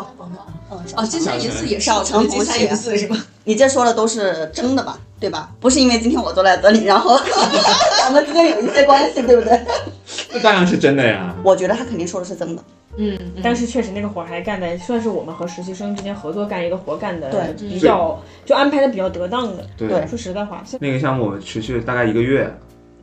[0.70, 3.16] 嗯， 哦，金三银四也是小城金三银四是吗？
[3.44, 4.98] 你这说的都是真的吧？
[5.18, 5.50] 对吧？
[5.58, 7.18] 不是因为今天我坐在这里，然后
[7.98, 9.60] 咱们之间有一些关系，对不对？
[10.30, 11.34] 这当然是真的呀。
[11.42, 12.62] 我觉得他肯定说的是真的。
[13.00, 19.64] 嗯，但是确实那个活儿还干的算是我们和实习生之间合作干一个活儿干的对比较就安排的比较得当的。
[19.76, 22.52] 对对说实在话，那个项目持续了大概一个月。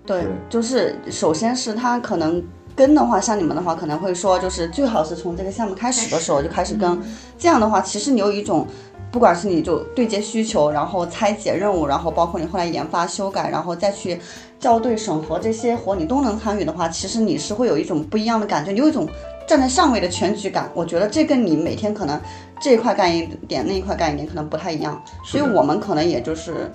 [0.06, 2.44] 对对，就是首先是他可能
[2.76, 7.02] 跟的话，像你们的话可能会说，就是最好是从这个项目开始的时候就开始跟，
[7.38, 8.68] 这样的话，其实你有一种。
[9.12, 14.20] 不管是你就对接需求，然后拆解任务，然后包括你后来研发、修改，然后再去
[14.60, 19.08] 校对、审核这些活，你都能参与的话，其实你是会有一种不一样的感觉，你有一种
[19.48, 20.70] 站在上位的全局感。
[20.74, 22.20] 我觉得这跟你每天可能
[22.60, 25.02] 这一块干一点，那一块干一点，可能不太一样。
[25.24, 26.70] 所以我们可能也就是，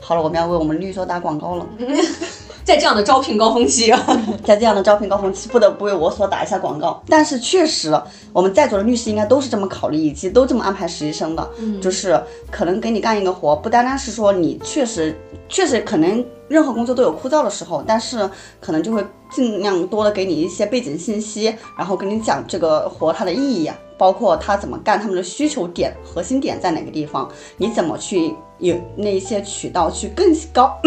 [0.00, 1.66] 好了，我们要为我们律所打广告了。
[2.64, 4.00] 在这样的招聘高峰期啊，
[4.44, 7.02] 在这样的招聘高峰期，不得不为我所打一下广告。
[7.08, 7.92] 但是确实，
[8.32, 11.50] 我们在座的律师应该都是这么考虑，以及都这么安排实习生的。
[11.58, 12.20] 嗯，就是
[12.50, 15.16] 可能给你干一个活，不单单是说你确实
[15.48, 18.28] 确实可能任何工作都有枯燥的时候，但是
[18.60, 30.78] 可能就会尽量多的给你一些背景信息，然后跟你讲这个活它的意义啊，包括他怎么干，他们的需求点、核心点在哪个地方，你怎么去有那一些渠道去更高。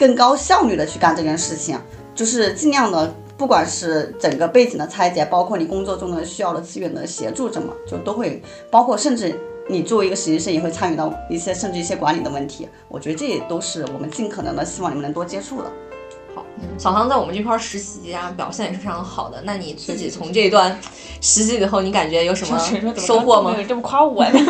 [0.00, 1.78] 更高效率的去干这件事情，
[2.14, 12.66] 就是尽量的，不管是整个背景的拆解，包括你工作中的需要的资源的协助，怎么就都会包括，甚至你作为一个实习生也会参与到一些甚至一些管理的问题。
[12.88, 15.70] 我觉得这也都是我们尽可能的希望你们能多接触的。
[16.60, 19.42] 好，小唐在我们这块儿实习啊，表现也是非常好的。
[19.44, 20.78] 那你自己从这一段
[21.20, 22.58] 实习以后，你感觉有什么
[22.96, 23.56] 收获吗？
[23.68, 24.40] 这么夸我呢？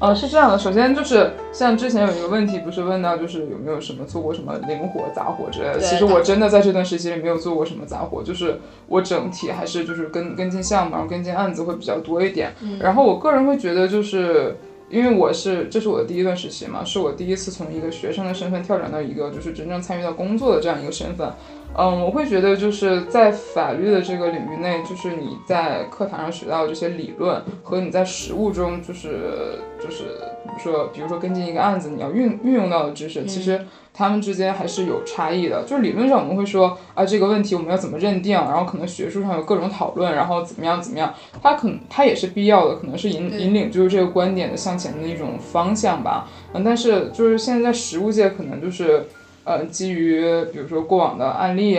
[0.00, 5.80] 呃， 是这样的，首先就是像之前有一个问题，不是问到就是有没有什么做过什么零活、杂活之类的。
[5.80, 12.52] 其实我真的在这段实习里没有做过什么杂活，就是我整体还是就是跟跟进项目，然后跟进案子会比较多一点。
[12.80, 14.56] 然后我个人会觉得就是。
[14.90, 21.32] 因为我是这是我的第一段实习嘛，是我第一次从一个学生的身份跳转到一个就是真正参与到工作的这样一个身份。
[21.78, 30.04] 嗯，我会觉得就是在法律的这个领域内，就是你在课堂上学到的这些理论和你在实务中就是就是
[30.44, 35.62] 比如说比如说跟进一个案子，你要运运用到的知识，其实他们之间还是有差异的。
[35.62, 46.28] 就是理论上我们会说啊这个问题我们要怎么认定，然后可能学术上有各种讨论，然后怎么样怎么样，它可能它也是必要的，可能是引引领就是这个观点的向前的一种方向吧。
[46.52, 49.06] 嗯，但是就是现在在实务界可能就是。
[49.44, 50.22] 呃，基于
[50.52, 51.78] 比如说过往的案例，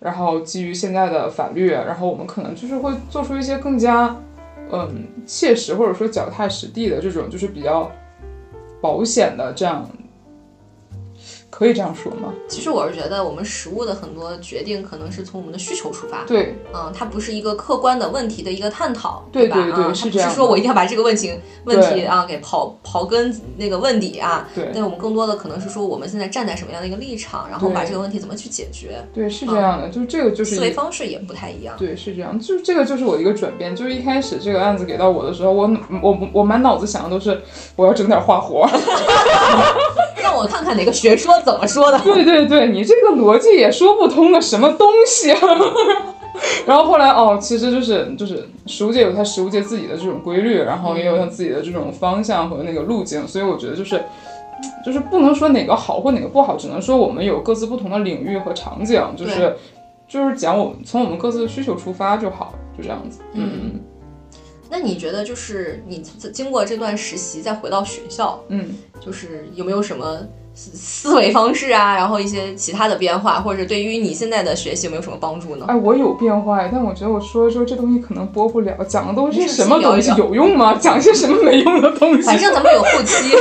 [0.00, 4.16] 然后基于现在的法律，然后我们可能就是会做出一些更加
[4.70, 7.90] 嗯切实或者说脚踏实地的这种，就是比较
[8.80, 9.88] 保险的这样，
[11.52, 12.32] 可以这样说吗？
[12.48, 19.24] 其实我是觉得，我们食物的很多决定可能是从我们的需求出发，对，嗯，它不是一个客观的问题的一个探讨，吧？
[19.30, 31.76] 对对对啊，它不是这样是说我一定要把这个问题问题啊给刨刨根那个问底啊，对但我们更多的可能是说我们现在站在什么样的一个立场，然后把这个问题怎么去解决，对，是这样的，就是这个就是思维方式也不太一样。
[31.78, 35.70] 对，是这样，就这个就是我的一个转变，就是一开始这个案子给到我的时候，我
[36.02, 37.42] 我我满脑子想的都是
[37.76, 38.66] 我要整点花活，
[40.22, 41.98] 让我看看哪个学说怎么说的。
[42.00, 45.38] 对对对，你这个逻辑也说不通的什么东西啊！
[46.66, 54.02] 然后后来哦，其实就是就是食物界有它食物界自己的这种规律，然后也有它自己的这种方向和那个路径，所以我觉得就是
[54.84, 59.54] 就是不能说哪个好或哪个不好，只能说我们有各自不同的领域和场景，就是
[60.08, 63.20] 就是讲我们从我们各自的需求出发就好，就这样子。
[63.34, 63.80] 嗯
[64.70, 70.20] 那你觉得就是你经过这段实习再回到学校，嗯，就是有没有什么
[70.54, 75.64] 思思维方式啊，然后一些其他的变化，或者对于你现在的学习有没有什么帮助呢？
[75.66, 80.74] 哎，我有变化，但我觉得我说说这东西可能播不了，讲的都是什么东西有用吗？
[80.78, 82.22] 讲一些什么没用的东西？
[82.22, 83.34] 反正咱们有后期，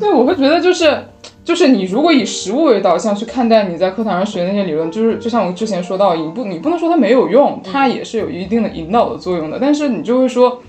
[0.00, 1.04] 对，我会觉得就是
[1.44, 10.62] 就是你如果以实物为导向去看待你在课堂上学的那些理论，就是就像我之前说到，你不你不能说它没有用，它也是有一定的引导的作用的，但是你就会说。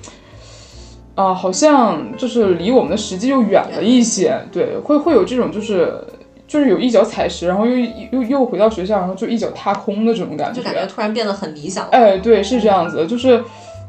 [1.20, 5.94] 啊、好像就是离我们的实际又远了一些，对，会会有这种就是
[6.48, 7.76] 就是有一脚踩实，然后又
[8.12, 11.90] 又又回到学校，然后就一脚踏空的这种感觉，就感觉突然变得很理想。
[11.90, 13.44] 哎，对，是这样子的，就是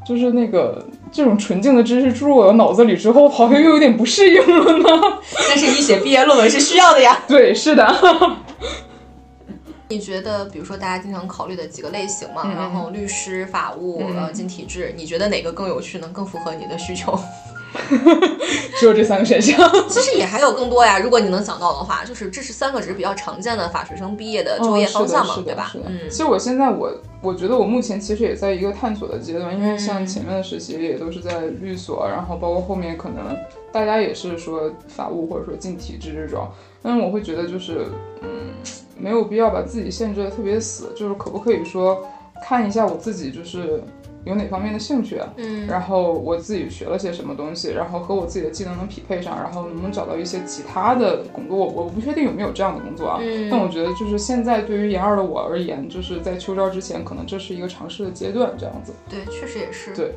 [0.05, 4.89] 就是那个这种纯净的知识注入我的脑子里之后，好像又有点不适应了呢。
[5.49, 7.17] 但是你写毕业论文是需要的呀。
[7.29, 7.87] 对，是的，
[9.91, 16.09] 你觉得，比如说大家经常考虑的几个类型嘛，嗯然后律师、法务、嗯呃，进体制，你觉得哪个更有趣呢？
[16.13, 17.19] 更符合你的需求？
[18.79, 19.57] 只有这三个选项。
[19.89, 25.79] 其实也还有更多呀，如果你能想到的话，就是这是三个只是比较常见的法学生毕业的就业方向嘛，对吧是？
[25.79, 33.37] 的嗯其实我现在我我觉得我目前其实也在一个探索的阶段，因为嗯像前面的实习也都是在律所，然后包括后面可能
[33.73, 36.49] 大家也是说法务或者说进体制这种，
[36.83, 37.87] 但是我会觉得就是
[38.23, 38.29] 嗯
[38.99, 42.07] 没有必要把自己限制的特别死，就是可不可以说
[42.43, 43.83] 看一下我自己就是
[44.25, 53.19] 有哪方面的兴趣，嗯然后我自己学了些什么东西，然后和我自己的技能能匹配上，然后能不能找到一些其他的工作，我我不确定有没有这样的工作啊。
[53.23, 58.93] 嗯但我觉得就是现在对于研二的我而言，就是在秋招之前，可能这是一个尝试的阶段，这样子。
[59.09, 59.95] 对，确实也是。
[59.95, 60.15] 对，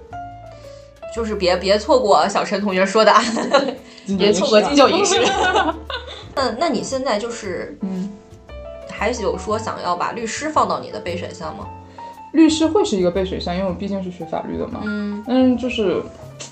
[1.15, 3.13] 就是别别错过小陈同学说的，
[4.17, 5.15] 别错过金九银十。
[6.35, 8.09] 那那你现在就是嗯，
[8.89, 11.67] 还有说想要把律师放到你的备选项吗？
[12.33, 14.81] 律师会是一个备选项，因为我毕竟是学法律的嘛。
[14.83, 16.01] 嗯但是，就是，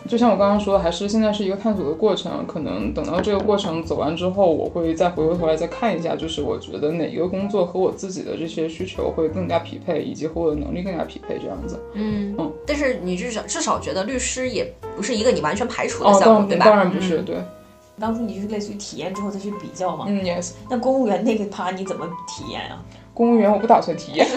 [0.08, 2.46] 就像我刚刚说的，还是现在是一个探索的过程。
[2.48, 11.80] 可能等到这个过程走完之后，我会再回过头来再看一下，就是我觉得哪一个工作和我自己的这些需求会更加匹配，以及和我的能力更加匹配，这样子。
[11.94, 16.65] 嗯嗯但是你至少至少觉得律师也不是一个你完全排除的哦，项目，当对吧？
[16.65, 17.36] 当然不是，嗯对，
[18.00, 20.06] 当初你就是类似于体验之后再去比较嘛。
[20.08, 22.82] 嗯，yes，那公务员那个趴你怎么体验啊？
[23.13, 24.28] 公务员我不打算体验。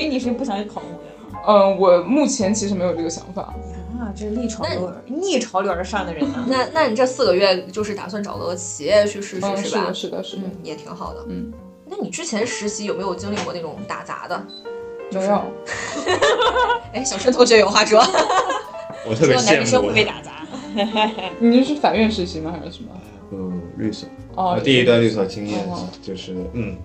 [0.00, 1.42] 所以你是不想去考公务员吗？
[1.46, 3.52] 嗯，我目前其实没有这个想法。
[4.00, 6.46] 啊，这是逆潮流、逆潮流而上的人呢。
[6.48, 9.84] 那那你这四个月就是打算找个企业去实习，嗯，是吧？
[9.88, 11.22] 的，是的，是的，嗯，也挺好的。
[11.28, 11.52] 嗯，
[11.84, 14.42] 那你之前实习有没有经历过那种打杂的？
[15.12, 15.42] 没有。
[16.94, 18.00] 哎，小陈同学有话说。
[19.06, 20.02] 我特别羡慕男生会被。
[20.02, 20.46] 打杂。
[21.38, 22.54] 你是法院实习吗？
[22.58, 22.88] 还是什么？
[23.32, 26.76] 嗯，律所，哦，第一段律所经验哦就是，嗯，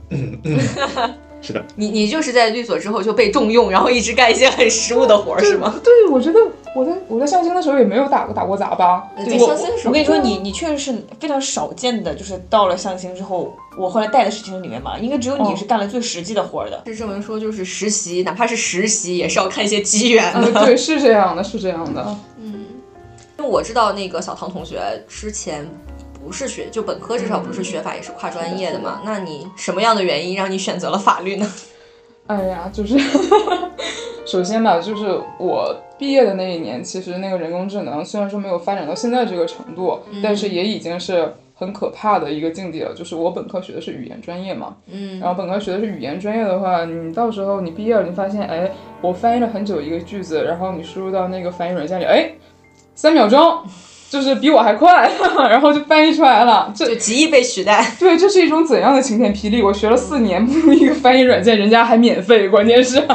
[1.45, 5.79] 是的，你你就是在律所之后就被重用，然后一直干一些很实务的活儿是吗？
[5.83, 6.39] 对，我觉得
[6.75, 9.03] 我在我在相亲的时候也没有打过打过杂吧。
[9.23, 16.81] 对我相亲的时候我跟你说，你你确实是非常少见的，就是到了相亲之后，我后来带的事情里面嘛，应该只有你哦是干了最实际的活儿的。
[16.87, 20.51] 是证明说，就是实习，哪怕是实习，也是要看一些机缘的。
[20.53, 22.03] 嗯，对，是这样的，是这样的。
[22.39, 22.65] 嗯
[23.37, 24.79] 因为我知道那个小唐同学
[25.09, 25.67] 之前
[26.26, 29.01] 不是学，就本科至少不是学法，也是跨专业的嘛。
[29.05, 31.47] 那你什么样的原因让你选择了法律呢？
[32.26, 32.97] 哎呀，就是
[34.26, 42.91] 首先吧，就是我毕业的那一年，其实那个人工智能虽然说没有发展到现在这个程度，但是也已经是很可怕的一个境地了。
[42.95, 48.71] 就是我本科学的是语言专业嘛，嗯然后本科学的是语言专业的话，你到时候你毕业了，你发现，哎，
[49.01, 52.32] 我翻译了很久一个句子，然后你输入到那个翻译软件里，哎，
[52.95, 53.61] 三秒钟。
[54.16, 55.11] 就是比我还快，
[55.49, 56.72] 然后就翻译出来了。
[56.74, 57.86] 这就极易被取代。
[57.99, 59.61] 对，这是一种怎样的晴天霹雳？
[59.61, 63.05] 我学了四年，不 如一个翻译软件，人家还免费，关键是，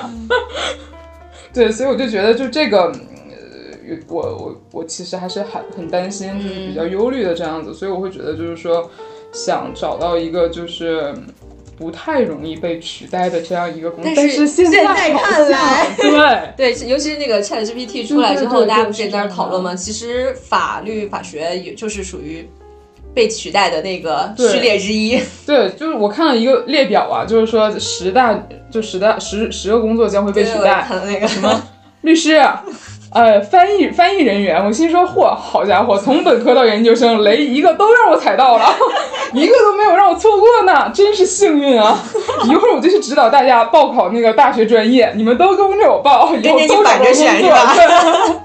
[1.54, 8.90] 对，所以我就觉得，就这个，呃，我我我其实还是很很担心，就是比较忧虑的这样子，所以我会觉得，就是说，
[9.32, 11.14] 想找到一个就是。
[11.80, 19.74] 不太容易被取代的这样一个工作，但是是现现在看来 对，对，尤其是那个 Chat GPT 出来之后，对对对大家不是也在那讨论吗？
[19.74, 22.46] 其实法律法学也就是属于
[23.14, 25.18] 被取代的那个序列之一。
[25.46, 28.38] 对，就是我看了一个列表啊，就是说十大
[28.70, 31.26] 就十大十十个工作将会被取代，那个。
[31.26, 31.62] 什么？
[32.02, 32.40] 律师，
[33.12, 38.72] 呃，翻译翻译人员，我心说，嚯，好家伙，从本科到研究生，雷一个都让我踩到了，
[39.34, 41.98] 一个都没有让我错过呢，真是幸运啊！
[42.48, 47.74] 一会儿我就去指导大家报考那个大学专业，你们都跟着我报，以后都找着选是吧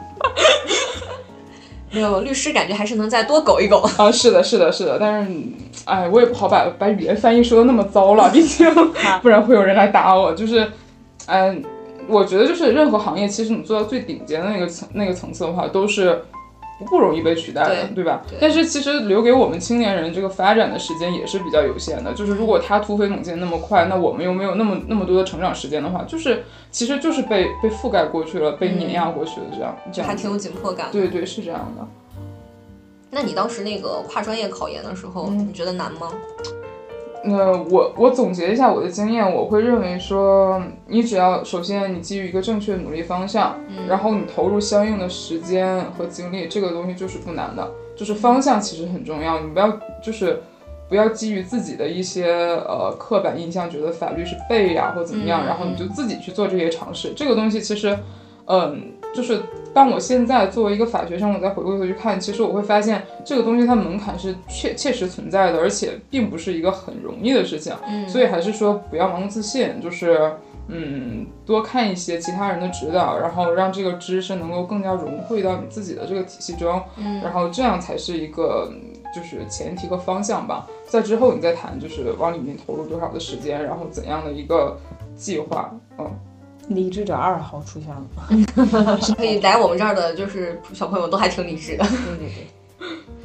[1.91, 3.77] 没有律师，感觉还是能再多苟一苟。
[3.97, 5.31] 啊，是的，是的，是的，但是，
[5.85, 8.67] 哎，我也不好把把语言翻译说的那么糟了，毕竟
[9.21, 10.33] 不然会有人来打我。
[10.33, 10.67] 就是，
[11.27, 11.63] 嗯、
[12.07, 16.23] 我觉得就是任何行业，其实你做到最顶尖的那个层那个层次的话，都是
[16.87, 18.21] 不容易被取代的，对对吧？
[18.27, 22.13] 对但是其实留给我们青年人这个发展的时间也是比较有限的。
[22.13, 30.87] 就是如果他突飞猛进那么快，那我们又没有那么那么多的成长时间的话，就是其实就是被被覆盖过去了，被碾压过去了，这样这样还挺有紧迫感。
[30.91, 31.87] 对对是这样的。
[33.09, 36.11] 那你当时那个跨专业考研的时候，嗯你觉得难吗？
[37.27, 43.55] 那我我总结一下我的经验，我会认为说，你只要首先你基于一个正确的努力方向，
[43.87, 47.71] 然后你投入相应的时间和精力，这个东西就是不难的。
[47.95, 50.41] 就是方向其实很重要，你不要就是
[50.87, 52.27] 不要基于自己的一些
[52.67, 57.13] 呃刻板印象，觉得法律是背呀、或怎么样，嗯然后你就自己去做这些尝试。
[57.15, 57.97] 这个东西其实，
[58.45, 59.41] 嗯，就是
[59.75, 67.75] 当我现在作为一个法学生，我再回过头去看，其实我会发现这个东西它门槛是确切实存在的，而且并不是一个很容易的事情。
[67.85, 70.31] 嗯所以还是说不要盲目自信，就是
[70.69, 80.65] 嗯，多看一些其他人的指导，然后让这个知识能够更加融汇到你自己的这个体系中，嗯然后这样才是一个嗯就是前提和方向吧。
[80.87, 84.77] 在之后你再谈，就是往里面投入多少的时间，然后怎样的一个
[85.17, 86.09] 计划，嗯。
[86.69, 91.85] 理智者二号出现了， 可以来我们这儿的，就是小朋友都还挺理智的。
[91.85, 92.47] 对对对，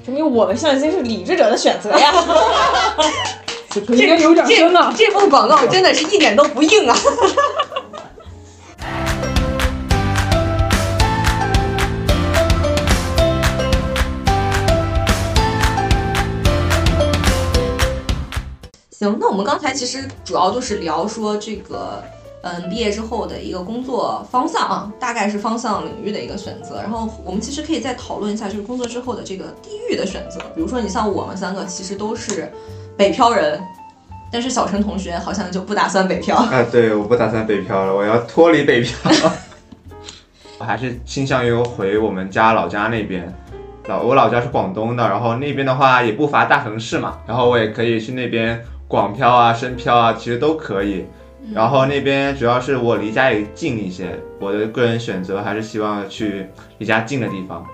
[0.05, 2.13] 证明我们相亲是理智者的选择呀。
[3.71, 4.93] 此处应该有掌声啊！
[4.97, 6.97] 这部广告真的是一点都不硬啊！
[18.91, 22.03] 行，那我们刚才其实主要就是聊说这个，
[22.43, 26.81] 嗯，毕业之后的一个工作方向啊，大概是方向领域的一个选择。
[26.81, 30.41] 然后我们其实可以再讨论一下，就是工作之后的这个地域的选择。
[30.55, 32.51] 比如说，你像我们三个其实都是
[32.97, 33.61] 北漂人，
[34.33, 36.37] 但是小陈同学好像就不打算北漂。
[36.37, 39.11] 啊， 对，我不打算北漂了，我要脱离北漂。
[40.59, 43.31] 我 还是倾向于回我们家老家那边。
[43.87, 51.05] 老我老家是广东的，然后那边的话也不乏大城市嘛，然后我也可以去那边广漂啊、深漂啊，其实都可以。
[51.55, 56.47] 然后那边主要是我离家也近一些，我的个人选择还是希望去
[56.79, 57.67] 离家近的地方。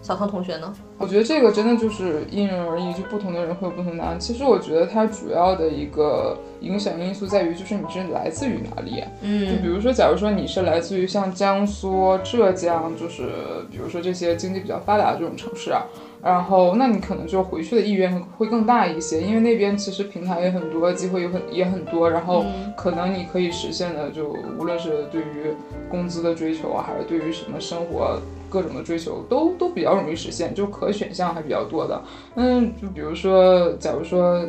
[0.00, 0.74] 小康同学呢？
[0.98, 4.18] 我觉得这个真的就是因人而异，就不同的人会有不同的答案。
[4.18, 9.04] 其实我觉得它主要的一个影响因素在于，就是你是来自于哪里。
[9.20, 13.28] 嗯就比嗯如说，假如说你是来自于像江苏、浙江，就是
[13.70, 15.82] 比如说这些经济比较发达的这种城市啊，
[16.22, 25.52] 然后那你可能就回去的意愿会更大一些，因为那边其实平台也很多，机会也很也很多，然后嗯可能你可以实现的就无论是对于
[25.90, 32.00] 工资的追求啊，还是对于什么生活各种的追求都都比较容易实现，就可选项还比较多的。
[32.36, 34.46] 嗯，就比如说，假如说，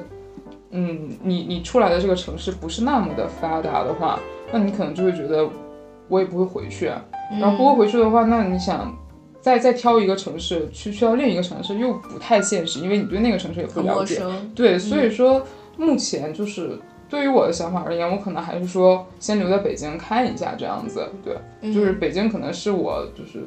[0.70, 4.20] 嗯，你你出来的这个城市不是那么的发达的话，
[4.52, 5.50] 那你可能就会觉得
[6.08, 6.86] 我也不会回去，
[7.42, 8.96] 然后不会回去的话，那你想。
[9.44, 14.22] 再再挑一个城市去去到另一个城市又不太现实，因为你对那个城市也不了解。
[14.56, 16.80] 对，所以说目前就是
[17.10, 21.06] 对于我的想法而言，我可能还是说先留在北京看一下这样子。
[21.24, 23.44] 对，嗯就是北京可能是我就是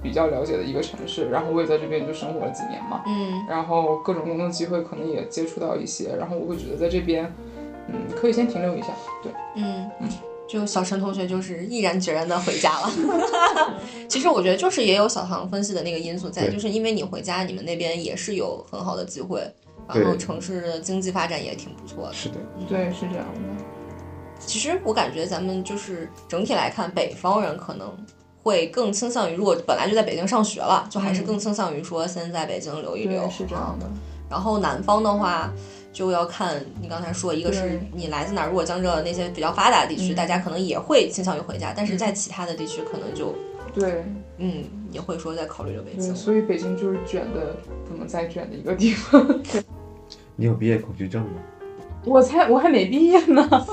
[0.00, 7.34] 比较了解的一个城市，然后我也在这边就生活了几年嘛，嗯然后各种工作机会可能也接触到一些，然后我会觉得在这边，
[7.88, 8.88] 嗯，可以先停留一下。
[9.24, 9.90] 对，嗯，
[10.56, 12.90] 就小陈同学就是毅然决然的回家了。
[14.08, 19.42] 其实我觉得就是也有小唐分析的那个因素在，就是因为你回家，你们那边也是有很好的机会，
[19.86, 22.14] 然后城市的经济发展也挺不错的。
[22.14, 22.36] 是的，
[22.66, 23.64] 对，是这样的。
[24.38, 27.94] 其实我感觉咱们就是整体来看，北方人可能
[28.42, 33.28] 会更倾向于，如果本来就在北京上学了，就还是更倾向于说先在北京留一留。
[33.28, 33.86] 是这样的。
[34.30, 35.52] 然后南方的话，
[35.96, 43.34] 就要看你刚才说，一个是你来自哪儿，如果江浙那些比较发达的地区，嗯大家可能也会倾向于回家，但是在其他的地区可能就
[43.74, 44.04] 对，
[44.36, 46.14] 嗯也会说在考虑着北京，。
[46.14, 47.56] 所以北京就是卷的
[47.88, 49.26] 不能再卷的一个地方。
[50.36, 51.30] 你有毕业恐惧症吗？
[52.04, 53.48] 我才我还没毕业呢。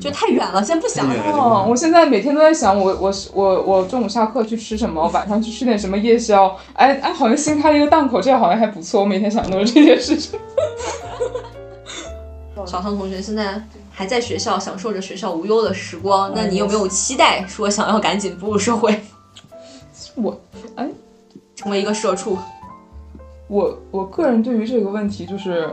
[0.00, 1.64] 就太远了，先不想了。
[1.66, 6.54] 我现在每天都在想我，我是我我中午下课去吃什么，晚上去吃点什么夜宵。
[6.74, 9.00] 哎哎，好像新开了一个档口，这个好像还不错。
[9.00, 10.38] 我每天想的都是这些事情。
[12.66, 13.62] 小唐同学现在
[13.92, 19.00] 还在学校享受着学校无忧的时光，那你有没有期待说想要赶紧步入社会，
[20.16, 20.40] 我
[20.74, 20.88] 哎，
[21.54, 22.36] 成为一个社畜？
[23.48, 25.70] 我我个人对于这个问题就是，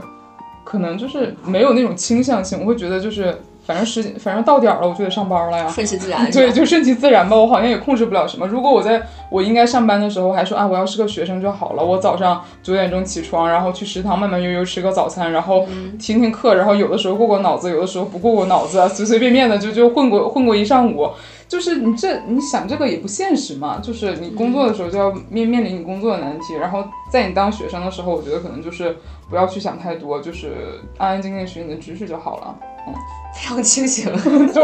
[0.64, 5.68] 可能就是没有那种倾向性，我会觉得就是反正时间反正到点儿了，我就得上班了呀。
[5.68, 6.26] 顺其自然。
[6.32, 7.36] 对，就顺其自然吧。
[7.36, 8.46] 我好像也控制不了什么。
[8.46, 9.02] 如果我在
[9.34, 11.84] 我应该上班的时候还说啊，我要是个学生就好了。
[11.84, 15.66] 我早上九点钟起床，然后去食堂慢慢悠悠吃个早餐，然后
[16.00, 21.10] 听听课，然后有的时候过过脑子，有的时候不过过脑子，随随便便的就就混过混过一上午。
[21.48, 23.80] 就是你这你想这个也不现实嘛。
[23.82, 28.98] 就是你工作的时候就要面面临你工作的难题，然后在你当学生的时候，我觉得可能就是
[29.32, 32.56] 不要去想太多，就是安安静静学你的知识就好了。
[32.88, 32.94] 嗯
[33.34, 34.12] 非常清醒。
[34.54, 34.64] 对，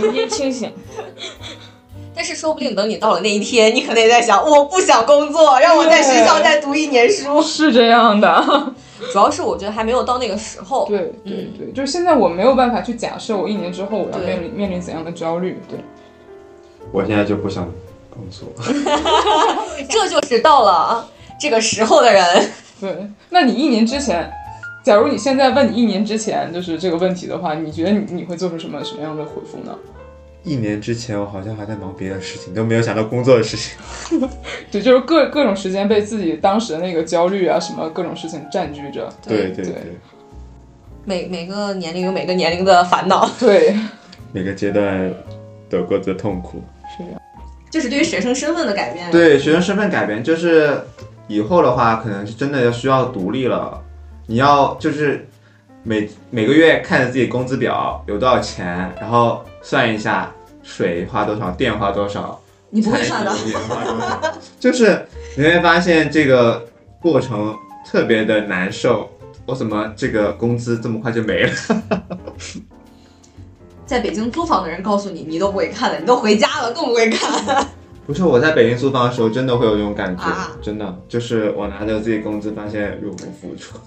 [0.00, 0.72] 人间清醒。
[2.14, 7.40] 但是说不定等你到了那一天，你可能也在想，我不想工作，让我在学校再读一年书。
[7.42, 8.74] 是这样的。
[9.12, 10.86] 主要是我觉得还没有到那个时候。
[10.86, 15.58] 对对对，就是现在我没有办法去假设我一年之后我要面临面临怎样的焦虑。
[15.68, 15.78] 对，
[16.92, 17.66] 我现在就不想
[18.10, 18.48] 工作。
[19.88, 21.08] 这就是到了
[21.40, 22.50] 这个时候的人。
[22.78, 22.94] 对，
[23.30, 24.30] 那你一年之前，
[24.84, 29.74] 假如你现在问你一年之前就是这个问题的话，你觉得你你会做出什么什么样的回复呢？
[30.42, 33.76] 一年之前，我好像还在忙别的事情，都没有想到工作的事情。
[34.70, 39.08] 对，就是各各种时间被自己当时的那个焦虑啊，什么各种事情占据着。
[39.26, 39.98] 对对对对，
[41.04, 43.74] 每每个年龄有每个年龄的烦恼， 对，
[44.32, 45.12] 每个阶段
[45.68, 46.62] 都有各自的痛苦。
[46.96, 47.20] 是这样。
[47.70, 49.10] 就是对于学生身份的改变。
[49.12, 50.80] 对学生身份改变，就是
[51.28, 53.80] 以后的话，可能是真的要需要独立了。
[54.26, 55.28] 你要就是
[55.82, 60.30] 每每个月看着自己工资表有多少钱，然后算一下
[60.62, 63.30] 水花多少，电花多少，你不会算的。
[63.30, 64.20] 花多少，
[64.60, 65.06] 就是
[65.36, 66.66] 你会发现这个
[67.00, 67.56] 过程
[67.86, 69.10] 特别的难受。
[69.46, 71.52] 我怎么这个工资这么快就没了？
[73.86, 77.66] 在北京租房的人告诉你，你都不会看了，你都回家了更不会看。
[78.06, 83.78] 不是我在北京租房的时候，真的会有这种感觉，啊真的就是我拿着自己工资，发现入不敷出。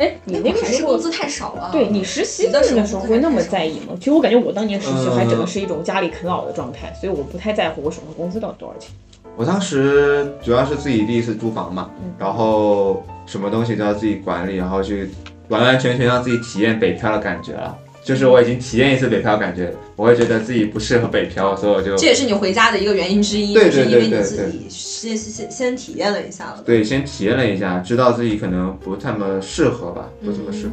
[0.00, 1.68] 哎，你那个还时候工资太少了。
[1.70, 3.92] 对你实习的时候会那么在意吗？
[3.98, 8.90] 其实我感觉我当年实习还整个是一种家里啃老的状态，所以我不太在乎我手上工资到底多少钱。
[9.36, 15.10] 我当时主要是自己第一次租房嘛，然后什么东西都要自己管理，然后去
[15.48, 17.76] 完完全全让自己体验北漂的感觉了。
[18.10, 26.60] 就是我已经体验一次北漂感觉，我会觉得自己不适合北漂，所以我就这也是你回家的一个原因之一，对就是因为你对对自己先先先体验了一下了。
[26.66, 30.72] 对先体验了一下，知道自己可能不太么适合吧，不怎么适合。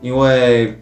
[0.00, 0.78] 因为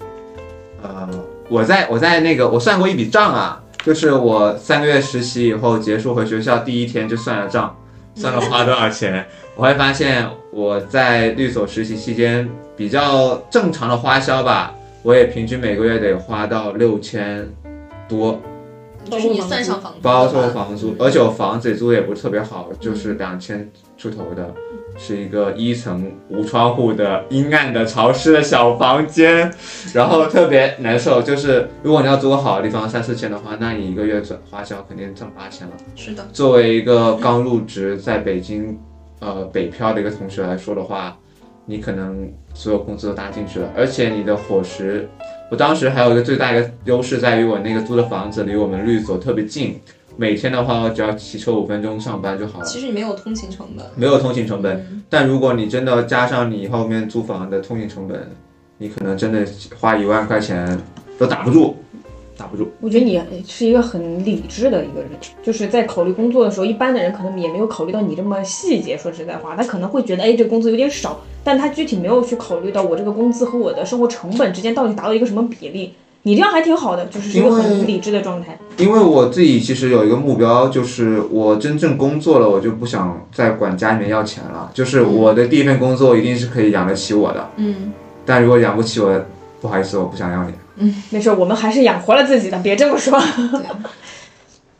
[0.82, 1.08] 呃，
[1.48, 7.74] 我在我在那个我算过一笔账啊，就是我三个月实习以后结束回学校第一天就算了账，
[8.14, 9.24] 算了花多少钱，
[9.56, 17.48] 我会发现我在律所实习期间比较正常的花销吧，我也平均每个月得花到六千
[18.08, 18.40] 多，
[19.04, 24.54] 就是你算上房租的包话，括房租，而且我房子租的也不是特别好，就是两千出头的，
[24.96, 29.52] 是一个一层无窗户的阴暗的潮湿的小房间，
[29.92, 31.20] 然后特别难受。
[31.20, 35.72] 就是如果你要租个好的地方，三四千的话，那你一个月赚花销肯定挣八千了。
[35.96, 38.78] 是的，作为一个刚入职在北京，
[39.18, 41.18] 呃北漂的一个同学来说的话，
[41.64, 45.08] 你可能所有工资都搭进去了，而且你的伙食，
[45.50, 49.80] 我当时还有一个最大一个优势在于我那个租的房子离我们律所特别近，
[50.16, 53.86] 每天的话我只要骑车五分钟上班就好了，其实你没有通勤成本。
[53.94, 54.76] 没有通勤成本。
[54.90, 58.30] 嗯但如果你真的加上你后面租房的通勤成本，
[58.78, 59.46] 你可能真的
[59.78, 60.80] 花一万块钱
[61.18, 61.76] 都打不住，
[62.36, 62.70] 打不住。
[62.80, 65.10] 我觉得你是一个很理智的一个人，
[65.42, 68.96] 就是在考虑工作的时候，一般的人可能也没有考虑到你这么细节。
[68.96, 75.94] 说实在话，他可能会觉得，哎，这个工资有点少，但他具体没有去考虑到我这个工资和我的生活成本之间到底达到一个什么比例。
[76.24, 78.56] 你这样还挺好的，就是一个很理智的状态。
[78.76, 84.70] 因为我自己其实有一个目标，就是我真正工作了，我就不想再管家里面要钱了。
[84.72, 87.92] 就是我的第一份工作一定是可以养得起我的，嗯，
[88.24, 89.20] 但如果养不起我，
[89.60, 90.52] 不好意思，我不想要你。
[91.10, 93.20] 没事，我们还是养活了自己的，别这么说。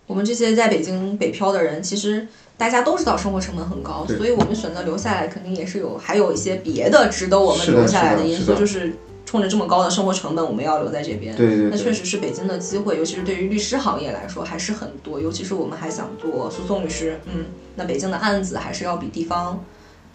[0.07, 2.27] 我们这些在北京北漂的人，其实
[2.59, 8.93] 大家都知道生活成本很高，所以我们选择留下来，肯定也是有还有一些别的值得我们留下来的因素，就是
[9.25, 11.35] 冲着这么高的生活成本，我们要留在这边。
[11.35, 17.47] 对对对，那确实是北京的机会，尤其是对于律师行业来说还是很多，尤其是我们还想做诉讼律师，嗯，
[17.77, 19.65] 那北京的案子还是要比地方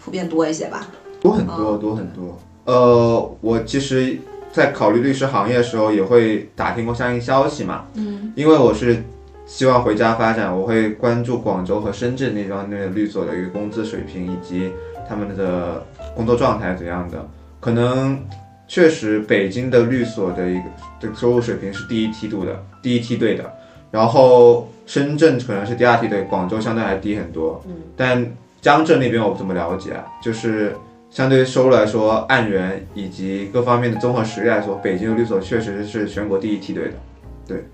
[0.04, 0.88] 普遍多一些吧。
[1.20, 2.38] 多很多多很多。
[2.66, 4.20] 呃，我其实，
[4.58, 7.86] 在考虑律师行业的时候，也会打听过相应消息嘛。
[7.94, 9.04] 嗯，因为我是
[9.46, 14.72] 希望回家发展，我会关注广州和深圳那方那个律所的一个工资水平以及
[15.08, 15.86] 他们的
[16.16, 17.24] 工作状态怎样的。
[17.60, 18.20] 可能
[18.68, 20.64] 确实北京的律所的一个
[21.00, 23.54] 这个收入水平是第一梯度的，第一梯队的，
[23.92, 27.64] 然后深圳可能是第二梯队，广州相对还低很多。
[27.68, 28.26] 嗯，但
[28.60, 30.76] 江浙那边我不怎么了解，啊，就是。
[31.18, 36.94] 相对于收入来说，案源以及各方面的综合实力来说，北京的律所确实是全国第一梯队的。
[37.48, 37.66] 对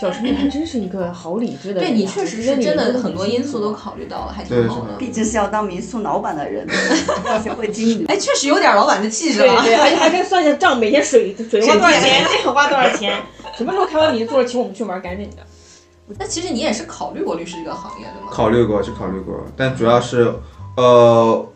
[0.00, 1.86] 小陈，你还真是一个好理智的人啊。
[1.90, 4.96] 对你确实是真的很很多因素都考虑到了，还对挺好的。
[4.96, 6.66] 毕竟是要当民宿老板的人，
[7.26, 8.06] 要学会经营。
[8.08, 9.62] 哎，确实有点老板的气质了。
[9.62, 13.20] 对对，而且还可以算一下账，每天水水花多少钱，电花多少钱，
[13.58, 15.42] 什么时候开完民宿了，请我们去玩，赶紧的。
[16.18, 18.28] 那其实你也是考虑过律师这个行业的吗？
[18.30, 20.32] 考虑过是考虑过，但主要是
[20.78, 21.46] 呃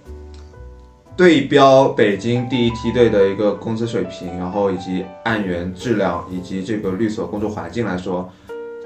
[1.16, 8.28] 对标北京第一梯队的一个工资水平，然后以及案源质量以及这个律所工作环境来说，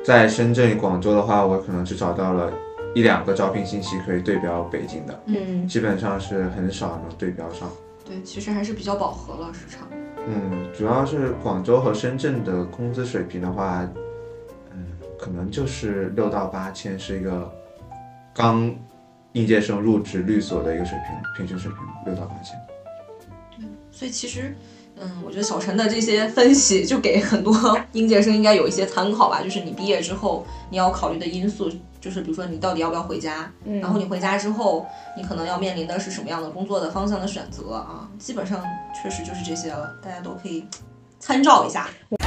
[0.05, 2.53] 在深圳、广州的话，我可能只找到了
[2.95, 7.66] 一两个招聘信息可以对标北京的，嗯，基本上是很少能对标上。
[8.05, 9.89] 对，其实还是比较饱和了市场。
[10.26, 13.89] 嗯，主要是广州和深圳的工资水平的话，
[14.74, 14.87] 嗯，
[15.18, 17.51] 可能就是六到八千是一个
[18.35, 18.70] 刚
[19.39, 22.59] 应届生入职律所的一个水平，平均水平六到八千。
[23.93, 24.57] 所以其实，
[25.01, 27.55] 嗯，我觉得小陈的这些分析就给很多
[27.93, 29.41] 应届生应该有一些参考吧。
[29.43, 31.70] 就是你毕业之后你要考虑的因素，
[32.01, 34.84] 就是比如说你到底要不要回家，嗯然后你回家之后，
[35.16, 38.09] 你可能要面临的是什么样的工作的方向的选择啊？
[38.18, 38.61] 基本上
[39.01, 40.64] 确实就是这些了，大家都可以
[41.20, 41.89] 参照一下。
[42.11, 42.18] 嗯，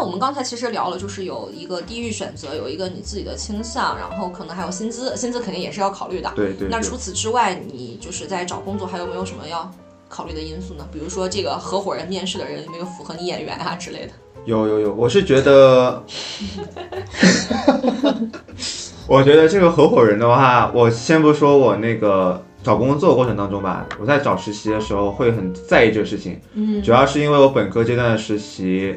[0.00, 6.32] 那我们刚才其实聊了，就是有一个地域选择，有一个你自己的倾向，然后可能还有薪资，薪资肯定也是要考虑的。
[6.34, 9.70] 对对对那除此之外，你就是在找工作还有没有什么要
[10.08, 10.88] 考虑的因素呢？
[10.90, 14.12] 比如说这个合伙人面试的人有没有符合你眼缘啊之类的？
[14.46, 16.02] 有有有，我是觉得，
[19.06, 28.96] 我觉得这个合伙人的话，我先不说我那个找工作过程当中吧，我在找实习的时候会很在意这个事情，嗯主要是因为我本科阶段的实习，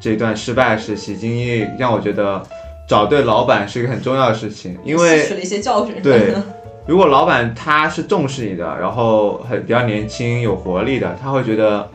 [0.00, 2.42] 这段失败的实习经历让我觉得
[2.88, 5.94] 找对老板是一个很重要的事情，因为吸取了一些教训。
[6.02, 6.34] 对，
[6.86, 11.88] 如果老板他是重视你的，然后很比较年轻有活力的，他会觉得，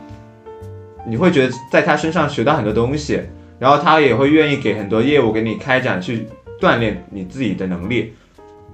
[1.06, 3.20] 你会觉得在他身上学到很多东西，
[3.58, 6.28] 然后他也会愿意给很多业务给你开展，去
[6.60, 8.14] 锻炼你自己的能力。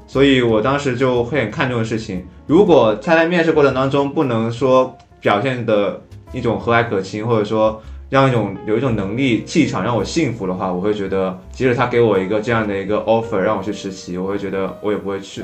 [0.07, 6.01] 所以我当时就会很看重的事情，如果他在面试过程当中不能说表现的
[6.33, 7.81] 一种和蔼可亲，或者说
[8.13, 15.43] 让一种有一种能力气场让我信服的话，我会觉得，即使他给我一个这样的一个 offer 让我去实习，我会觉得我也不会去。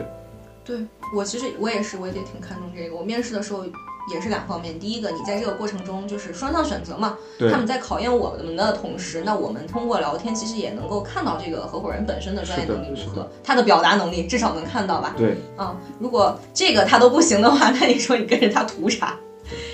[0.67, 0.77] 对
[1.17, 2.95] 我其实我也是，我也挺看重这个。
[2.95, 3.65] 我面试的时候
[4.13, 4.79] 也是两方面。
[4.79, 7.17] 第一个，你在这个过程中就是双向选择嘛，
[7.51, 15.15] 他们在考验我们的同时，那我们通过聊天其实也能够看到这个合伙人本身的专业能力如何，他的表达能力至少能看到吧。
[15.17, 19.19] 对，啊、如果这个他都不行的话，那你说你跟着他图啥？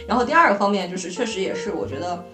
[0.07, 2.25] 然后第二个方面就是，确实也是我觉得，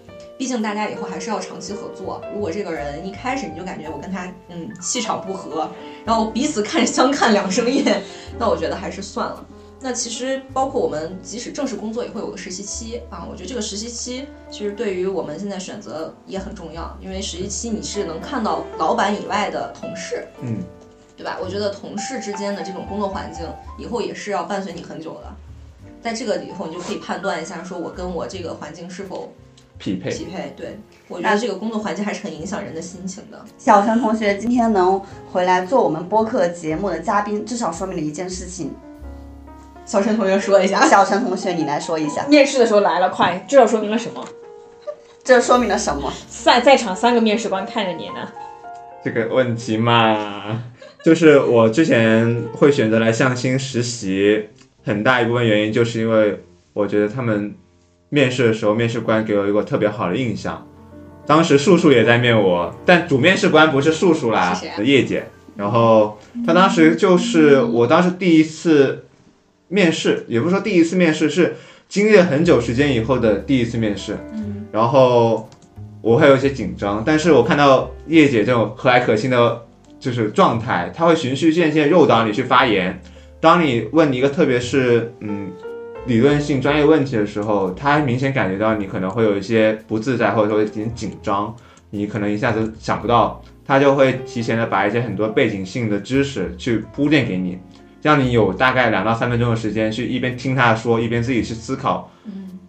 [0.41, 2.18] 毕竟大家以后还是要长期合作。
[2.32, 5.70] 如果这个人一开始你就感觉我跟他嗯气场不合，
[6.03, 8.03] 然后彼此看相看两生厌，
[8.38, 9.47] 那我觉得还是算了。
[9.78, 20.57] 那其实包括我们即使正式工作也会有个实习期啊，我觉得这个实习期其实对于我们现在选择也很重要，因为实习期你是能看到老板以外的同事，嗯，
[21.18, 21.36] 对吧？
[21.45, 25.30] 我觉得同事之间的这种工作环境，以后也是要伴随你很久的。
[26.01, 29.30] 在这个以后，你就可以判断一下，说我跟我这个环境是否
[29.81, 30.11] 匹配。
[30.11, 30.55] 匹配。
[30.57, 30.78] 对
[31.09, 33.45] 我觉得这个工作环境还是很影响人的心情的。
[33.59, 35.01] 小陈同学今天能
[35.33, 38.72] 回来做我们播客节目的嘉宾，至少说明了一件事情。
[39.85, 44.24] 小陈同学说一下，小陈同学，你来说一下，面试的时候来了，快，这说明了什么？
[45.24, 46.12] 这说明了什么？
[46.45, 48.28] 在在场三个面试官看着你呢。
[49.03, 50.62] 这个问题嘛，
[51.03, 54.49] 就是我之前会选择来向心实习，
[54.85, 56.41] 很大一部分原因就是因为
[56.72, 57.53] 我觉得他们
[58.11, 60.67] 面试的时候，面试官给我一个特别好的印象。
[61.27, 65.25] 当时树树也在面我，但主面试官不是树树啦叶姐。
[65.57, 69.07] 然后她当时就是我当时第一次
[69.69, 71.57] 面试，也不是说第一次面试，是
[71.89, 74.19] 经历了很久时间以后的第一次面试。
[74.73, 75.49] 然后
[76.01, 79.63] 我会有一些紧张，但是我看到叶姐这种和蔼可亲的，
[80.01, 83.01] 就是状态，她会循序渐进诱导你去发言。
[83.41, 85.51] 当你问你一个特别是嗯
[86.11, 91.55] 理论性专业问题的时候，他明显感觉到你可能会有一些不自在，或者说有点紧张，
[91.91, 97.57] 你可能一下子想不到，他就会提前的把一些很多背景性的知识去铺垫给你，
[98.03, 102.11] 让你有大概两到三分钟的时间去一边听他说，一边自己去思考。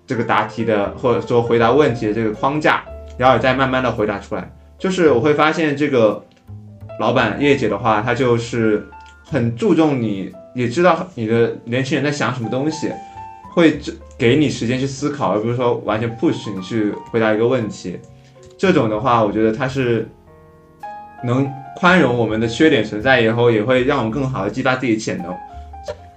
[0.05, 2.83] 这个答题的或者说回答问题的这个框架，
[3.17, 4.53] 然后再慢慢的回答出来。
[4.77, 6.23] 就是我会发现这个
[6.99, 8.87] 老板叶姐的话，她就是
[9.23, 12.91] 很注重你，也知道你的年轻人在想什么东西，
[13.53, 17.99] 会这给你时间去思考，而不是说完全 push 你去回答一个问题。
[18.57, 20.07] 这种的话，我觉得它是
[21.23, 25.35] 能宽容我们的缺点存在以后，也会让我们更好的激发自己潜能。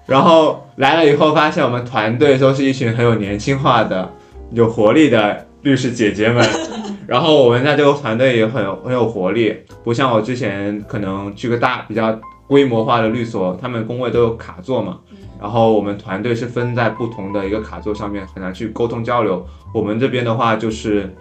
[0.06, 4.10] 然后来了以后，发现我们团队都是一群很有年轻化的、
[4.50, 6.46] 有活力的律师姐姐们。
[7.08, 15.00] 然后我们在这个团队也很很有活力，不像我之前可能去个大比较规模化的律所，他们工位都有卡座嘛。
[15.40, 19.46] 然后我们团队是分在不同的一个卡座上面，很难去沟通交流。
[19.72, 21.14] 我们这边的话就是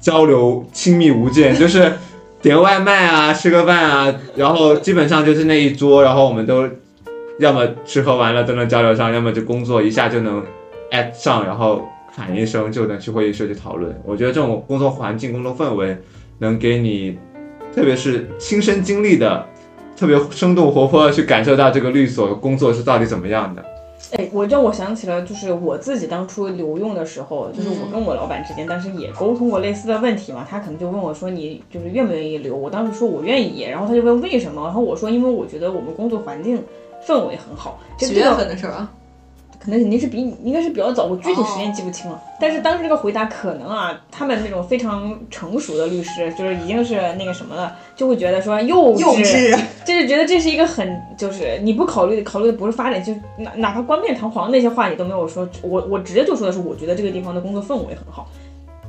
[0.00, 1.92] 交流亲密无间， 就是
[2.40, 6.68] 点外卖啊，吃个饭啊，然后基本上就是那一桌，然后我们都
[7.38, 10.42] 要么吃喝玩乐都能交流上，要么就工作一下就能
[10.90, 13.94] at 上，然后喊一声就能去会议室去讨论。
[14.04, 15.96] 我觉得这种工作环境、工作氛围
[16.38, 17.18] 能给你，
[17.74, 19.46] 特别是亲身经历的，
[19.98, 23.64] 特别生动活泼的去感受到这个律所工作是到底怎么样的。
[24.12, 30.46] 哎，我让我想起了，就是我自己当初留用的时候，就是我跟我老板之间当时也沟通过类似的问题嘛。
[30.48, 36.62] 他可能就问我说：“你就是愿不愿意留？”我当时说我愿意，然后他就问为什么，然后我说因为我觉得我们工作环境
[37.06, 37.80] 氛围很好。
[37.98, 38.90] 这几月这个份的事儿啊？
[39.58, 42.22] 可能肯定是比你应该是比较早，我具体时间记不清了。
[42.40, 58.28] 但是当时这个回答可能啊，他们那种非常成熟的律师，就是已经是那个什么了，就会觉得说幼稚，幼稚，就是觉得这是一个很就是你不考虑考虑的不是发展，就哪哪怕冠冕堂皇那些话你都没有说，我我直接就说的是我觉得这个地方的工作氛围很好。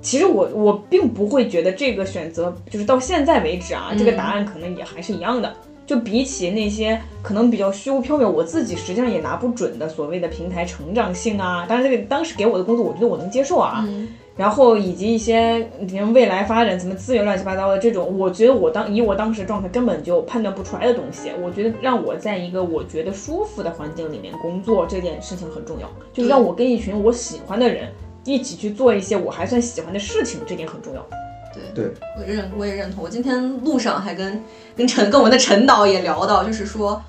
[0.01, 5.53] 其实我我并不会觉得这个选择就是到现在为止啊，这个答案可能也还是一样的。
[5.89, 13.83] 就比起那些可能比较虚无缥缈，我自己实际上也拿不准的所谓的平台成长性啊，当然这个当时给我的工作，我觉得我能接受啊。
[14.37, 27.91] 然后以及一些你看未来发展什么资源乱七八糟的这种，我觉得我当以我当时状态根本就判断不出来的东西，我觉得让我在一个我觉得舒服的环境里面工作这件事情很重要，就是让我跟一群我喜欢的人
[28.25, 31.03] 一起去做一些我还算喜欢的事情，这点很重要。
[31.73, 33.03] 对对，我认我也认同。
[33.03, 34.41] 我今天路上还跟
[34.75, 37.01] 跟陈跟我们的陈导也聊到，就是说，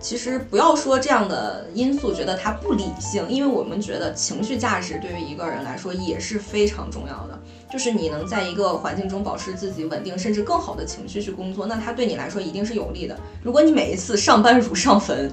[0.00, 7.38] 其实不要说这样的因素觉得它不理性，因为我们觉得情绪价值对于一个人来说也是非常重要的。
[7.70, 13.14] 就是你能在一个环境中保持自己稳定，甚至更好的情绪去工作，那它对你来说一定是有利的。
[13.42, 15.30] 如果你每一次上班如上坟，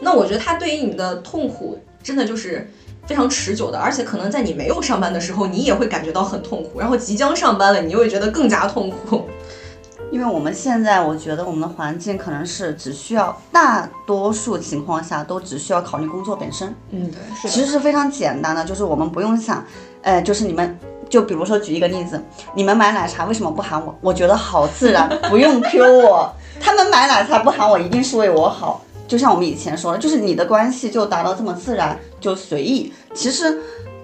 [0.00, 2.70] 那我觉得它对于你的痛苦真的就是
[3.06, 9.28] 非常持久的，而且可能在你没有上班的时候，你也会感觉到很痛苦，然后即将上班了，你又会觉得更加痛苦。
[10.12, 19.64] 因为我们现在我觉得我们的环境可能是只需要大多数情况下都只需要考虑工作本身，嗯，是其实是非常简单的，就是我们不用想，
[20.02, 20.78] 呃，就是你们。
[21.08, 22.20] 就比如说举一个例子，
[22.56, 23.94] 你们买奶茶为什么不喊我？
[24.00, 26.32] 我觉得好自然，不用 Q 我。
[26.60, 28.82] 他们买奶茶不喊我，一定是为我好。
[29.06, 32.92] 就像我们以前说的，就是你的关系就达到这么自然，就随意。
[33.14, 33.58] 其实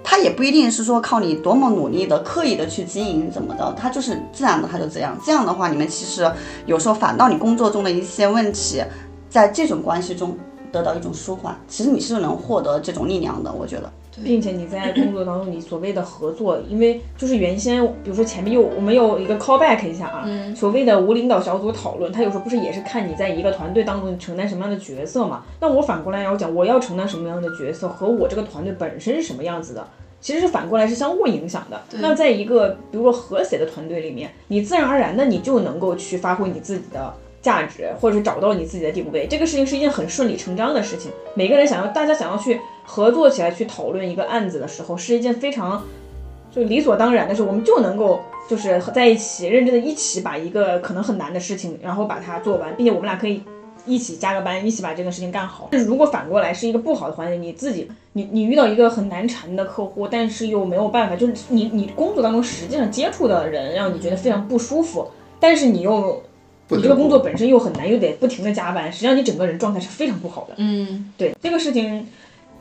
[0.04, 5.16] 他也不一定是说靠你多么努力的、刻意的去经营怎么的，他就是自然的，他就这样。
[5.24, 6.30] 这样的话，你们其实
[6.66, 8.82] 有时候反倒你工作中的一些问题，
[9.28, 10.36] 在这种关系中
[10.70, 13.52] 得到一种舒缓，其实你是能获得这种力量的。
[13.52, 13.92] 我觉得。
[14.22, 25.44] 并且你在工作当中，你所谓的合作，因为就是原先，比如说前面又我们有一个 callback 一下啊，所谓的无领导小组讨论，他有时候不是也是看你在一个团队当中承担什么样的角色嘛？
[25.60, 29.88] 那我反过来要讲，我要承担什么样的角色和我这个团队本身是什么样子的，
[30.20, 31.80] 其实是反过来是相互影响的。
[32.00, 41.10] 那在一个比如说和谐的团队里面，你自然而然的你就能够去发挥你自己的价值，或者是找到你自己的定位，这个事情是一件很顺理成章的事情。
[41.34, 42.60] 每个人想要，大家想要去。
[42.84, 45.82] 合作起来去讨论一个案子的时候，是一件非常
[46.50, 47.42] 就理所当然的事。
[47.42, 53.42] 我们就能够就是在一起认真的一起把一个可能很难的事情，然后把它做完，并且我们俩可以
[53.86, 55.68] 一起加个班，一起把这个事情干好。
[55.70, 65.08] 但如果反过来是一个不好的环境，你自己你你遇到一个很难缠的客户，但是又没有办法，就是你你工作当中实际上接触的人让你觉得非常不舒服，
[65.40, 66.22] 但是你又
[66.68, 70.54] 你这个工作本身又很难，又得不停的加班，实际上你整个人状态是非常不好的。
[70.58, 72.06] 嗯，对这个事情。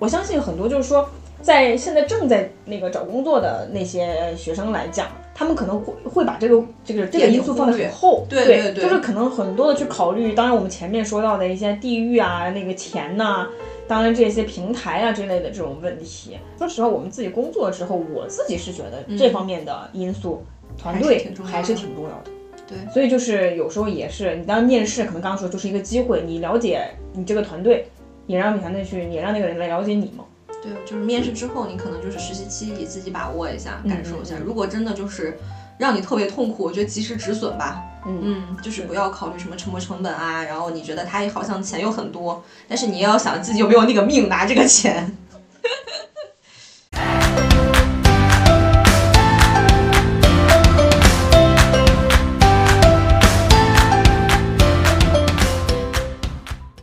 [0.02, 1.08] 我相信很多就是说，
[1.44, 10.34] 在现在正在那个找工作的那些学生来讲，他们可能会会把这个这个这个因素放得很后，对对对，就是可能很多的去考虑。
[10.34, 13.48] 当然，我们前面说到的一些地域啊、那个钱呐，
[13.88, 16.36] 当然这些平台啊之类的这种问题。
[16.58, 20.44] 说实话，我们自己工作之后，我自己是觉得这方面的因素，
[20.80, 22.32] 团队还是挺重要的。
[22.68, 27.86] 对，所以就是有时候也是，你当面试可能刚刚说就是一个机会，你了解你这个团队。
[28.28, 30.24] 也让团队去，也让那个人来了解你嘛。
[30.62, 34.36] 对，就是面试之后，你可能就是实习期，你自己把握一下，感受一下。
[34.38, 35.38] 如果真的就是
[35.80, 37.82] 让你特别痛苦，我觉得及时止损吧。
[38.06, 40.44] 嗯嗯，就是不要考虑什么沉没成本啊。
[40.44, 45.16] 然后你觉得他好像钱又很多，但是你也要想自己有没有那个命拿这个钱。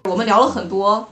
[0.04, 1.08] 我们聊了很多。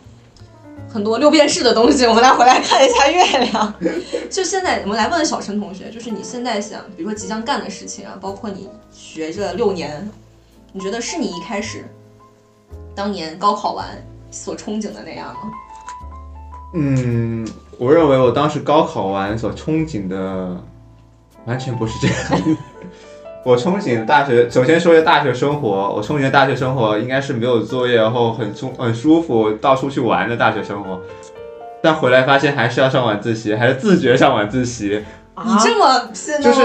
[0.89, 3.75] 很多六便士的东西，我们来回来看一下月亮。
[4.31, 10.09] 就现在，我们来问小陈同学，就是你现在想，比如说即将干的事情啊，包括你学这六年，
[10.73, 11.85] 你觉得是你一开始
[12.95, 13.87] 当年高考完
[14.31, 15.41] 所憧憬的那样吗？
[16.75, 17.47] 嗯，
[17.79, 20.57] 我认为我当时高考完所憧憬的
[21.45, 22.57] 完全不是这样。
[23.47, 25.69] 我憧憬大学，首先说一下大学生活。
[25.95, 31.01] 我憧憬的大学生活应该是没有作业，然后很舒很舒服，到处去玩的大学生活。
[31.81, 35.01] 但回来发现还是要上晚自习，还是自觉上晚自习。
[35.45, 36.61] 你这么现就是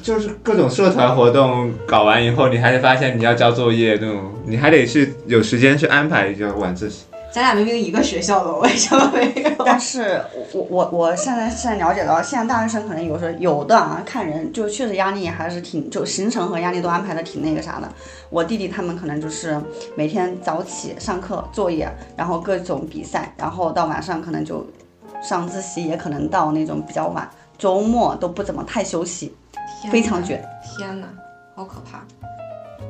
[0.00, 7.04] 就是各种社团活动搞完以后，你还是发现你要交作业那种，你还得去有时间去安排一个晚自习。
[7.32, 9.64] 咱俩明明一个学校的，为什么没有？
[9.64, 10.22] 但是
[10.52, 17.88] 我我我现在现在了解到，现在大学生可能有时候有的啊，看人就确实压力还是挺，就行程和压力都安排的挺那个啥的。
[18.28, 19.58] 我弟弟他们可能就是
[19.96, 24.66] 每天早起上课作业，然后各种比赛，然后到晚上可能就
[25.22, 27.26] 上自习，也可能到那种比较晚，
[27.56, 29.34] 周末都不怎么太休息，
[29.90, 30.46] 非常卷。
[30.76, 31.08] 天哪，
[31.54, 32.04] 好可怕！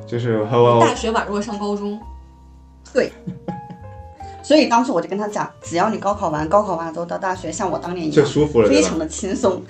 [0.05, 1.97] 就是和我大学宛若上高中。
[2.93, 3.09] 对。
[4.43, 9.63] 所以当时我就跟他讲，只要你高考完，高考完之后到大学，像我当年一样，就舒服了，非常的轻松。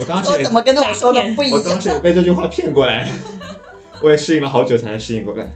[0.00, 1.58] 我当时 怎么跟我说的不一样？
[1.58, 3.06] 我当时也被这句话骗过来，
[4.02, 5.46] 我也适应了好久才能适应过来。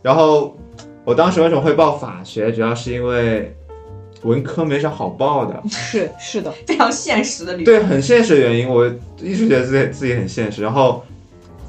[0.00, 0.56] 然后
[1.04, 3.52] 我当时为什么会报法学，主要是因为
[4.22, 5.60] 文科没啥好报的。
[5.68, 7.64] 是是的，非常现实的理由。
[7.64, 8.86] 对，很现实的原因，我
[9.20, 10.62] 一直觉得自己自己很现实。
[10.62, 11.04] 然后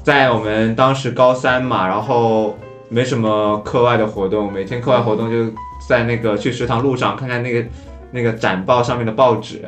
[0.04, 2.56] 在我们当时高三嘛，然后
[2.88, 5.52] 没什么课外的活动，每天课外活动就。
[5.92, 7.62] 在那个去食堂路上看看那个
[8.10, 9.62] 那个展报上面的报纸，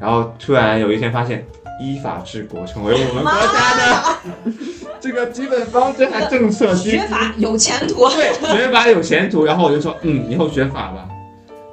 [0.00, 1.44] 然后突然有一天发现
[1.80, 4.18] 依法治国成为我们国家的
[5.02, 6.72] 这个基本方针和政策。
[6.78, 8.08] 学法有前途。
[8.10, 9.44] 对，学法有前途。
[9.44, 11.08] 然后我就说，嗯，以后学法吧。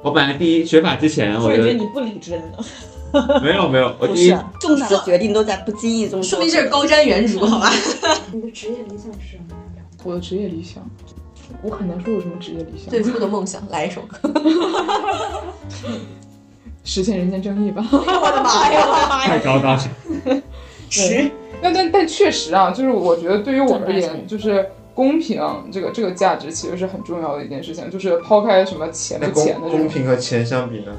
[0.02, 2.42] 我本来第一学法之前，我觉得你不理智呢。
[3.40, 6.20] 没有没有，我第一重大的决定都在不经意中。
[6.20, 7.70] 说明这是高瞻远瞩，好吧？
[8.32, 9.54] 你的职业理想是什么？
[10.02, 10.84] 我的职业理想。
[11.62, 12.88] 我很难说有什么职业理想。
[12.88, 14.18] 最初的梦想，来一首歌。
[16.84, 17.84] 实现人间正义吧！
[17.90, 18.86] 我的妈呀！
[18.86, 19.90] 我的妈呀太高大上。
[20.88, 21.28] 十，
[21.60, 25.42] 但但但确实啊，就是我觉得对于我而言，就是公平
[25.72, 29.88] 这个这个价值其实是很重要的一件事情，就是抛开什么钱不钱的公。
[29.88, 30.92] 平和钱相比呢？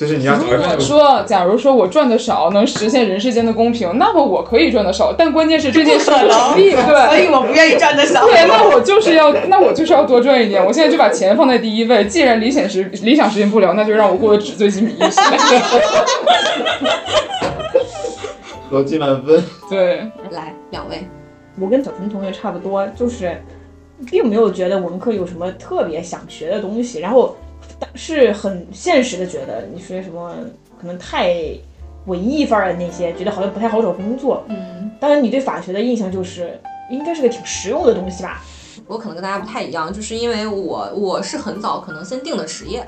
[0.00, 7.18] 就是你要找一如果说，假如说我赚的少，能实现人世间的公平，那么我可以赚的少，但关键是这件事不成立，所。
[7.18, 8.24] 以我不愿意赚的少。
[8.24, 10.64] 对，那我就是要，那我就是要多赚一点。
[10.64, 12.06] 我现在就把钱放在第一位。
[12.06, 15.20] 既然理想实理想实现不了，那就让我过得纸醉金迷一些。
[18.72, 19.44] 逻辑满分。
[19.68, 19.96] 对，
[20.30, 21.06] 来两位，
[21.60, 23.38] 我跟小陈同学差不多，就是
[24.10, 27.49] 并没有觉得文科有什么特别想学的东西，然后但
[27.94, 30.34] 是很现实的觉得你说什么
[30.80, 31.34] 可能太
[32.06, 34.44] 文艺范儿的那些，觉得好像不太好找工作。
[34.48, 36.58] 嗯，当然，你对法学的印象就是
[36.90, 38.42] 应该是个挺实用的东西吧？
[38.86, 42.86] 我可能跟大家不太一样，就是因为我我是很早可能先定的职业。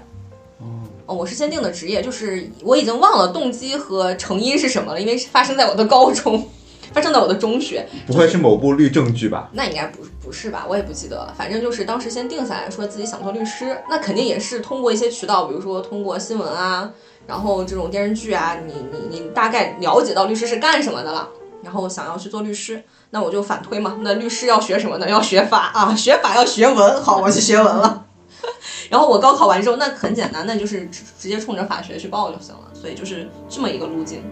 [1.05, 6.49] 哦，我是先定的职业，就是我已经忘了动机和成因是什么了，因为是发生在我的高中，
[6.93, 9.49] 发生在我的中学，不会是某部律政剧吧？
[9.53, 10.67] 那应该不不是吧？
[10.69, 11.35] 我也不记得了。
[11.37, 16.91] 反正就是当时先定下来说自己想做律师，那肯定也是通过一些渠道，比如说通过新闻啊，
[17.27, 21.29] 然后这种电视剧啊，你你你大概了解到律师是干什么的了，
[21.63, 23.99] 然后想要去做律师，那我就反推嘛。
[24.03, 25.09] 那律师要学什么呢？
[25.09, 27.03] 要学法啊，学法要学文。
[27.03, 28.05] 好，我去学文了。
[28.91, 32.63] 然后我高考完之后，那很简单，那就是直直接冲着法学去报就行了。
[32.75, 34.23] 所以就是这么一个路径。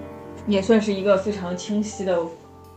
[0.47, 2.19] 也算是一个非常清晰的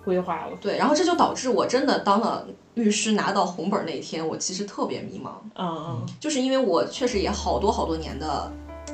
[0.04, 0.51] 规划了。
[0.60, 2.45] 对，然后这就导致我真的当了
[2.76, 5.30] 律师拿到红本那一天，我其实特别迷茫。
[5.56, 8.51] 嗯嗯，就是因为我确实也好多好多年的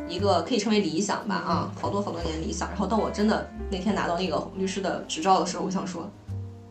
[0.07, 2.68] 一个可以称为理想吧啊，好多好多年理想。
[2.70, 6.10] 然后当我真的那天拿到那个律师的执照的时候，我想说，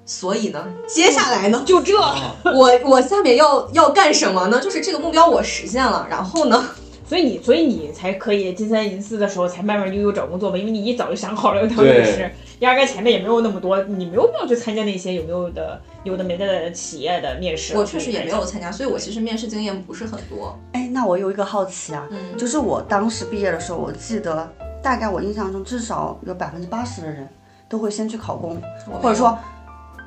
[0.04, 1.94] 所以呢，接下来呢，就这，
[2.54, 4.60] 我我下面要要干什么呢？
[4.60, 6.64] 就是这个目标我实现了，然后呢，
[7.08, 17.76] 所以你所以你才可以金三银四的时候才慢慢悠悠找工作吧，因为你一早就想好了要当律师对，压根前面也没有那么多，你没有必要去参加那些有没有的有的没的企业的面试。
[17.76, 20.58] 我确实也没有参加，所以我其实面试经验不是很多。
[20.72, 24.50] 哎，那我有一个好奇啊，嗯就是我当时毕业的时候，我记得
[24.82, 27.28] 大概我印象中至少有百分之八十的人
[27.68, 28.60] 都会先去考公，
[29.00, 29.38] 或者说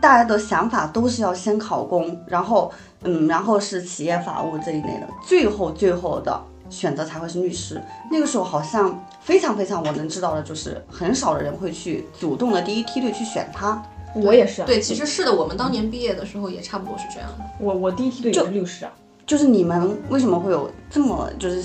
[0.02, 2.72] 大家的想法都是要先考公，然后
[3.04, 6.42] 嗯，然后是企业法务这一类的，最后最后的
[6.72, 7.80] 选择才会是律师。
[8.10, 13.84] 那个时候好像非常非常我能知道的就是很少的人会去主动的第一梯队去选他。
[14.16, 17.46] 我也是啊，对，其实是的，我们当年毕业的时候也差不多是这样的。
[17.60, 18.92] 我我第一梯队也是律师啊，
[19.26, 21.64] 就是你们为什么会有这么就是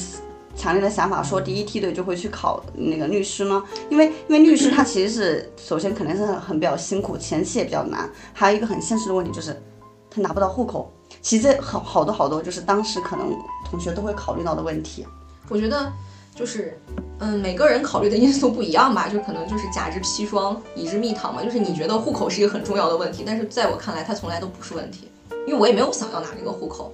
[0.54, 3.61] 强烈的想法，说第一梯队就会去考那个律师呢？
[3.90, 9.61] 因为因为律师他其实是首先肯定是很很比较辛苦，前期也比较难，还有一个很现实的问题就是
[10.09, 10.92] 他拿不到户口。
[11.26, 13.36] 其实好好多好多就是当时可能
[13.68, 15.04] 同学都会考虑到的问题。
[15.48, 15.92] 我觉得
[16.32, 16.80] 就是，
[17.18, 21.42] 嗯，每个人考虑的因素不一样吧，就可能就是甲之砒霜，乙之蜜糖嘛。
[21.42, 25.10] 就是你觉得户口是一个很重要的问题，但是在我看来，它从来都不是问题，
[25.48, 26.92] 因为我也没有想要拿这个户口，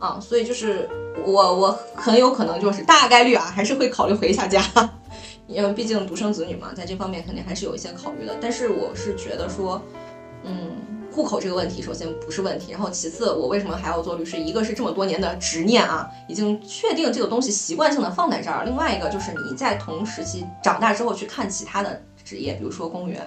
[0.00, 0.90] 啊，所以就是
[1.24, 4.60] 我我很有可能就是大概率啊，还是会考虑回一下家。
[5.46, 8.34] 因为毕竟独生子女嘛，在这方面肯定还是有一些考虑的。
[8.40, 9.80] 但是我是觉得说，
[10.42, 10.72] 嗯，
[11.12, 14.36] 户口这个问题首先不是问题，然后其次我为什么还要做律师？
[14.38, 23.20] 一个是这么多年的执念啊，已经确定这个东西习惯性的放在这儿；另外一个就是你在同时期长大之后去看其他的职业，比如说公务员，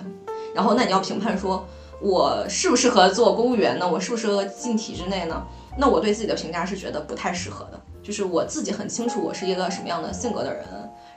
[0.56, 1.66] 然后那你要评判说
[2.02, 3.90] 我适不适合做公务员呢？
[3.90, 5.44] 我适不适合进体制内呢？
[5.78, 10.64] 那我对自己的评价是觉得不太适合的，就是我自己很清楚我是一个什么样的性格的人。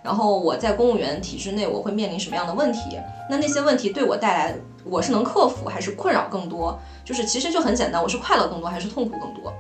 [0.03, 2.97] 然后我在公务员体制内，我会面临什么样的问题？
[3.29, 4.57] 那那些问题对我带来，
[4.89, 6.79] 我是能克服还是困扰更多？
[7.05, 9.53] 就是其实就很简单，我是快乐更多还是痛苦更多？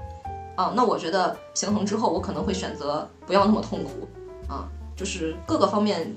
[0.55, 4.09] 啊，那我觉得平衡之后，我可能会选择不要那么痛苦
[4.49, 4.67] 啊，
[4.97, 6.17] 就是各个方面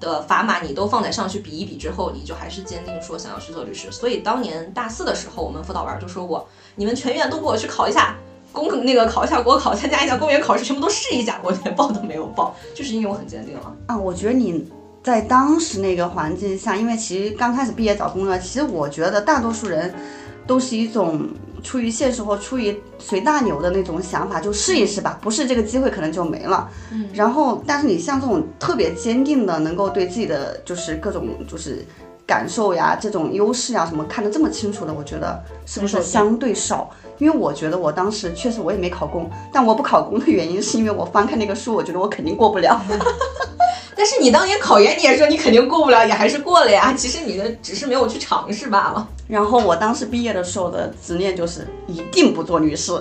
[0.00, 3.92] 的砝码你都放在上去比一比之后，你就还是坚定说想要去做律师。
[3.92, 8.16] 所以当年大四的时候，我们辅导员就说过，你们全院都给我去考一下。
[8.50, 13.76] 公那个考一下国考，参加一下公务员考试，全部都试一下，我连报都没有报，就是因为我很坚定了。
[13.86, 14.66] 啊，我觉得你
[15.08, 19.94] 在当时那个环境下，因为其实刚开始毕业找工作，其实我觉得大多数人
[20.46, 21.26] 都是一种
[21.62, 26.68] 出于现实或出于随大流的那种想法，就试一试吧，不是这个机会可能就没了。
[26.92, 31.86] 嗯，然后但是你像这种特别坚定的，能够对自己的就是各种就是。
[32.28, 36.90] 感受呀，这种优势呀，什么看得这么清楚的，我觉得是不是相对少？
[37.16, 42.78] 因为我觉得我当时确实我也没考公，但我不考公的原因是因为我翻开那个书，我觉得我肯定过不了。
[43.96, 46.92] 但是你当年考研，你也说你肯定过不了，也还是过了呀。
[46.92, 49.08] 其实你的只是没有去尝试罢了。
[49.26, 52.92] 然后我当时毕业的时候的执念就是一定不做律师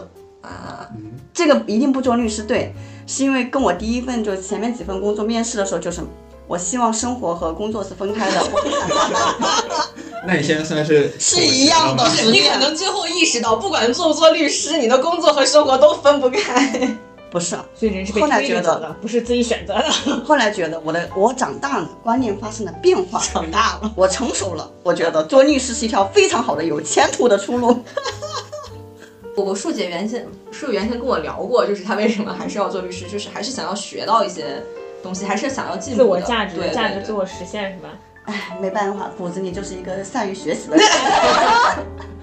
[0.41, 0.87] 啊，
[1.33, 2.73] 这个一定不做律师，对，
[3.05, 6.01] 是因为跟我第一份就前面几份工作面试的时候就是。
[6.47, 8.41] 我希望生活和工作是分开的。
[10.25, 16.97] 那你现在算是是一样的妥协了吗你可能最后意识到，不管做不做律师，你的工作和生活都分不开。
[17.29, 19.91] 不是，所以人是被后来觉得推着走的，不是自己选择的。
[20.25, 27.83] 后来觉得我的我长大了，观念发生了变化，长大了， 我成熟了，我觉得做律师是一条非常好的、有前途的出路。
[29.35, 34.63] 我我树姐原先树原先跟我聊过，就是她为什么还是要做律师，就是还是想要学到一些
[35.03, 37.89] 东西，还是想要进步自的我价值对，对价值自我实现是吧？
[38.25, 40.85] 哎，没办法，骨子里就是一个善于学习的人。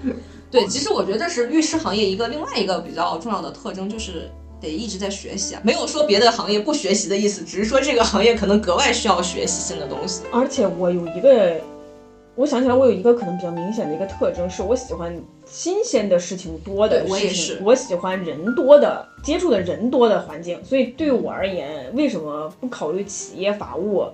[0.51, 4.29] 对，其实我觉得这是律师行业一个另外一个比较重要的特征，就是
[4.61, 5.61] 得一直在学习啊。
[5.63, 10.21] 没有说别的行业不学习的意思，只是说这个行业可能格外需要学习新的东西。
[10.31, 11.59] 而且我有一个，
[12.35, 15.15] 我想起来，我有一个可能比较明显的一个特征，是我喜欢
[15.45, 20.63] 新鲜的事情多的对我也事情是我喜欢人多的接触的人多的环境。
[20.63, 24.05] 所以对我而言，为什么不考虑企业法务？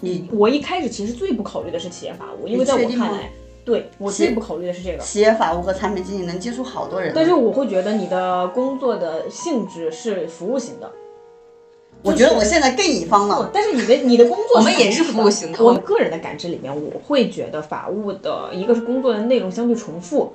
[0.00, 3.30] 你我一开始其实最不考虑的是企业法务，因为在我看来，
[3.64, 4.98] 对我最不考虑的是这个。
[4.98, 10.90] 企业法务和产品经理能接触好多人，但是我会觉得你的工作的性质是服务型的，
[12.02, 13.50] 我觉得我现在更乙方了。
[13.52, 20.32] 但是你的你的工作我们也是服务型的我个人的感知里面，我会觉得法务的一个是工作的内容相对重复，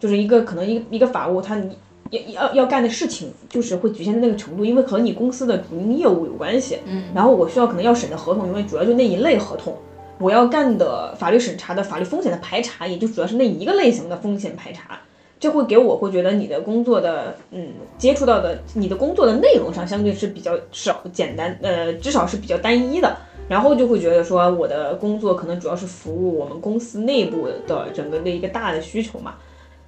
[0.00, 1.76] 就是一个可能一个一个法务他你
[2.10, 6.78] 要要要干的事情就是会局限在那个程度，因为和你公司的主营业务有关系。
[6.86, 9.76] 嗯，然后我需要可能要审的合同，因为主要就那一类合同。
[10.18, 15.00] 我要干的法律审查的法律风险的排查，也就主要是那一个类型的风险排查。
[15.44, 17.68] 这会给我会觉得你的工作的嗯
[17.98, 23.14] 接触到的你的工作的内容上相对是比较少简单呃至少是比较单一的，
[23.46, 29.34] 然后就会觉得说我的工作可能主要是服务我们公司内部的整个的一个大的需求嘛，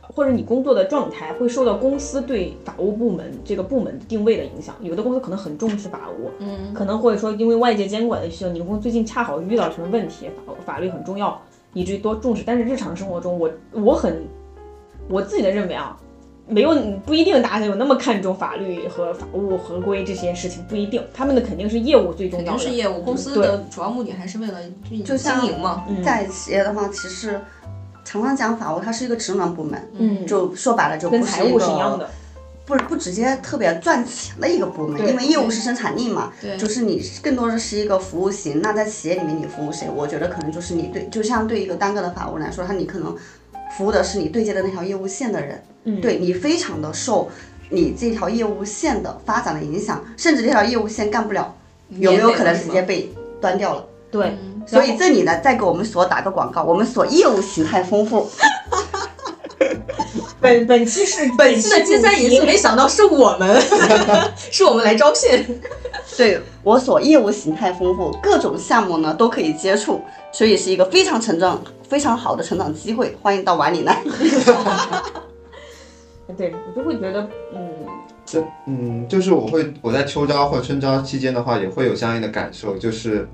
[0.03, 11.41] 或者你工作的状态会受到公司对法务部门这个部门定位的影响，有的公司可能很重视法务，嗯，可能或者说因为外界监管的需要，你们公司最近恰好遇到什么问题，法法律很重要，
[11.73, 12.43] 以至于多重视。
[12.47, 14.23] 但是日常生活中，我我很
[15.09, 15.97] 我自己的认为啊，
[16.49, 22.59] 没有不一定大家有那么看重法律和法务合规这些事情，不一定，他们的肯定是业务最重要的。
[22.59, 24.59] 定是业务，公司的主要目的还是为了
[24.91, 25.85] 运就经营嘛。
[25.89, 27.41] 嗯在企业的话，其实
[28.05, 32.09] 常常讲法务，它是一个职能部门，嗯，就说白了就跟财务是一样的。
[32.65, 38.61] 不不直接特别赚钱的一个部门，因为业务是生产力嘛，对就是你更多的是一个服务型。
[38.61, 39.89] 那在企业里面，你服务谁？
[39.89, 43.17] 我觉得可能就是你对，就像对一个单个的法务来说，他你可能
[43.77, 47.29] 服务的是你对接的那条业务线的人，嗯对你非常的受
[47.69, 51.55] 你这条业务线的发展的影响，甚至这条业务线干不了，
[51.91, 53.85] 有没有可能直接被端掉了？
[54.11, 58.29] 对，嗯所以这里呢，再给我们所打个广告，我们所业务形态丰富，
[60.41, 63.61] 本本期是本期的金三银四，没想到是我们，
[64.51, 65.61] 是我们来招聘。
[66.17, 70.01] 对我所业务形态丰富，各种项目呢都可以接触，
[70.33, 74.03] 所以是一个非常成长、非常好的成长机会，欢迎到碗里来。
[76.37, 77.71] 对我就会觉得，嗯，
[78.25, 83.27] 这嗯，就是我会我在秋招或春招期间的话，也会有相应的感受，就是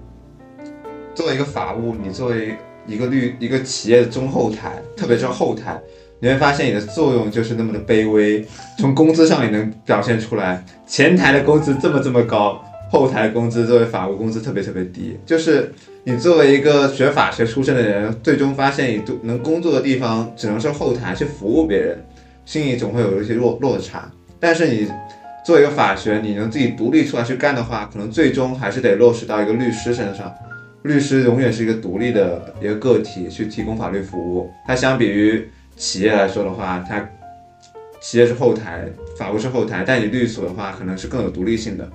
[1.15, 2.55] 作为一个法务，你作为
[2.87, 5.81] 一个律一个企业的中后台，特别是后台，
[6.21, 8.47] 你会发现你的作用就是那么的卑微，
[8.79, 15.73] 从工资上也能表现出来，前台的工资这么这么高，后台工资作为法务工资特别特别低，就是
[16.05, 22.05] 你作为一个学法学出身的人，最终发现你都能工作的地方只能是后台去服务别人，
[22.45, 24.11] 心里总会有一些落落差。
[24.41, 24.91] 但是你
[25.47, 30.35] 作为一个法学，你能自己独立出来去干的话，可能最终还是得落实到一个律师身上。
[30.83, 34.51] 律师永远是一个独立的一个个体，去提供法律服务。
[34.67, 37.09] 它相比于企业来说的话，它
[38.01, 38.87] 企业是后台，
[39.17, 41.89] 法务是后台，但你律所的话，可能是更有独立性的，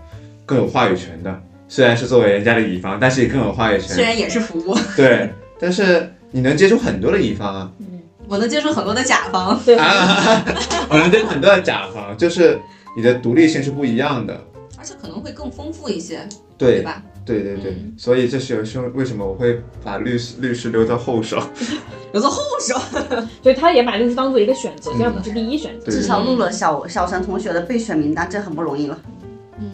[0.45, 1.41] 更有话语权的。
[1.67, 3.95] 虽然是作为人家的乙方，但是也更有话语权。
[3.95, 7.85] 虽然也是服务，对，但是你能接触很多的乙方啊，嗯
[8.27, 9.59] 我能接触很多的甲方。
[9.65, 10.43] 对，啊，
[10.89, 12.59] 我能接触很多的甲方，就是
[12.95, 14.39] 你的独立性是不一样的。
[14.77, 17.01] 而且可能会更丰富一些，对对吧？
[17.25, 21.41] 对对对，嗯所以这是有时候为什么我会把律师律师留到后手。
[22.13, 22.79] 留在后手，
[23.43, 25.85] 所以他也把律师当做一个选择，嗯虽然不是第一选择。
[25.85, 28.97] 对至少录了小小陈同学的备选名单，这很不容易了。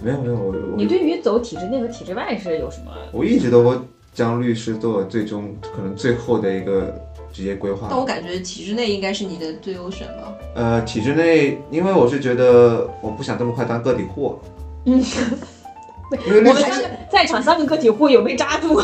[0.02, 2.92] 没有没有，我我你对于走体制内和体制外是有什么？
[3.12, 6.94] 我一直都将律师作为最终可能最后的一个
[7.32, 7.88] 职业规划。
[7.90, 10.34] 但我感觉体制内应该是你的最优选吧。
[10.56, 14.40] 呃，体制内，因为我是觉得我不想这么快当个体户，
[14.86, 15.04] 嗯，
[16.28, 18.80] 因为律师我们三个在场三个个体户有被扎住。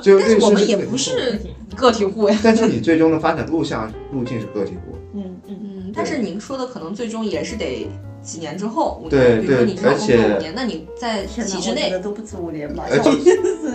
[0.00, 1.38] 就律师但是我们也不是
[1.76, 2.38] 个体户呀。
[2.42, 4.96] 但是你最终的发展路向路径是个体户。
[5.14, 7.86] 嗯嗯，嗯，但是您说的可能最终也是得
[8.22, 13.10] 几年之后，五对年，比如说对你至少工作而且五年，那你在，体制内都不止五年吧， 而且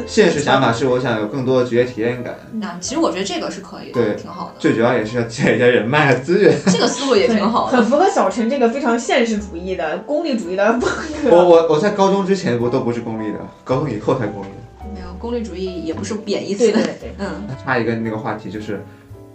[0.07, 6.57] 现实想法是，我想有更多的职业体验感，那其实我觉得这个是可以的，对挺好的，最主要也是要积累一些人脉资源。
[6.67, 7.77] 这个思路也挺好的。
[7.77, 10.89] 很符合小陈这个非常现实主义的功利主义的风
[11.25, 11.35] 我格。
[11.37, 14.53] 我我在高中之前不都不是功利的，高中以后才公立的。
[14.93, 18.85] 没有功利主义也不是贬义词，对对对，嗯，差一个那个话题就是，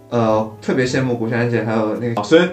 [0.09, 2.49] 呃，特别羡慕古山姐还有那个老孙，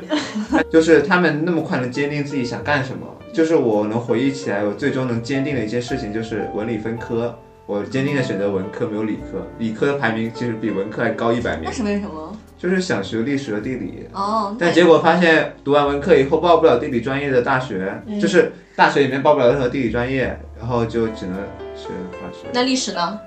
[0.71, 3.07] 就是他们那么快能坚定自己想干什么。
[3.33, 7.39] 就是我能回忆起来，我最终能坚定的一件事情就是文理分科。
[7.67, 9.47] 我坚定的选择文科，没有理科。
[9.59, 12.37] 理科的排名其实比文科还高一百名那，是为什么？
[12.59, 14.09] 就是想学历史和地理。
[14.13, 21.37] 哦，但结果发现读完文科以后报不了地理专业的大学，嗯就是大学里面报不了任何地理专业，然后就只能
[21.77, 22.49] 学化学。
[22.53, 23.21] 那历史呢？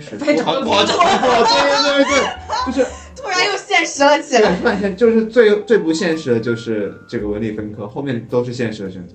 [0.00, 2.86] 非常不好不好，不好，对对对对，就是
[3.16, 4.56] 突然又现实了起来。
[4.56, 9.14] 突然间就是最最不现实的就是这个文理分科，后面都是现实的选择。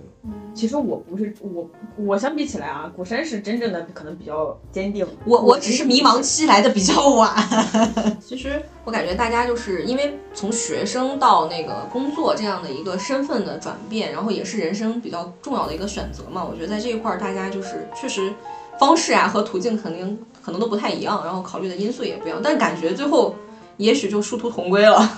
[0.53, 5.05] 其实我不是我，我相比起来啊，古山是真正的可能比较坚定。
[5.23, 7.31] 我我只是迷茫期来的比较晚。
[8.19, 16.43] 其实我感觉大家就是因为从学生到那个工作这样的一个身份的转变，然后也是人生比较重要的一个选择嘛。
[16.43, 18.33] 我觉得在这一块儿，大家就是确实
[18.79, 23.35] 方式啊和途径肯定可能都不太一样，然后考虑的因素也不一样，但感觉最后
[23.77, 25.09] 也许就殊途同归了。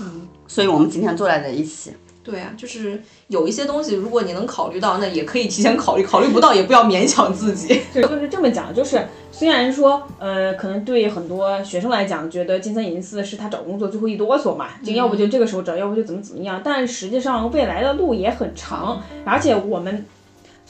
[0.47, 1.93] 所以我们今天坐在了一起。
[2.21, 7.81] 对啊，就是有一些东西，如果你能考虑到，那也可以提前考虑；考虑不到，也不要勉强自己。
[7.93, 16.61] 就就是这么讲，就是虽然说，呃，可能对很多学生来讲，觉得金三银四是他找工作最后一哆嗦嘛，就要不就这个时候找，要不就怎么怎么样。
[16.63, 20.05] 但实际上未来的路也很长，而且我们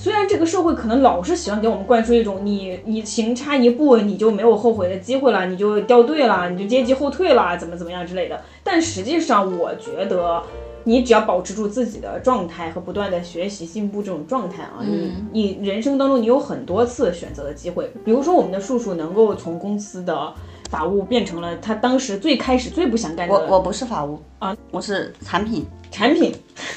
[0.01, 8.39] 虽然这个社会可能老是喜欢给我们灌输一种你你行差一步你就没有后悔的机会了，你就掉队了，你就阶级后退了，怎么怎么样之类的。
[8.63, 10.41] 但实际上，我觉得。
[10.85, 15.11] 你只要保持住自己的状态和不断的学习进步这种状态啊，你
[15.59, 17.91] 你人生当中你有很多次选择的机会。
[18.05, 20.33] 比如说我们的叔叔能够从公司的
[20.69, 25.65] 法务变成了他当时最开始最不想干的我我不是法务啊，我是产品。
[25.91, 26.31] 产品，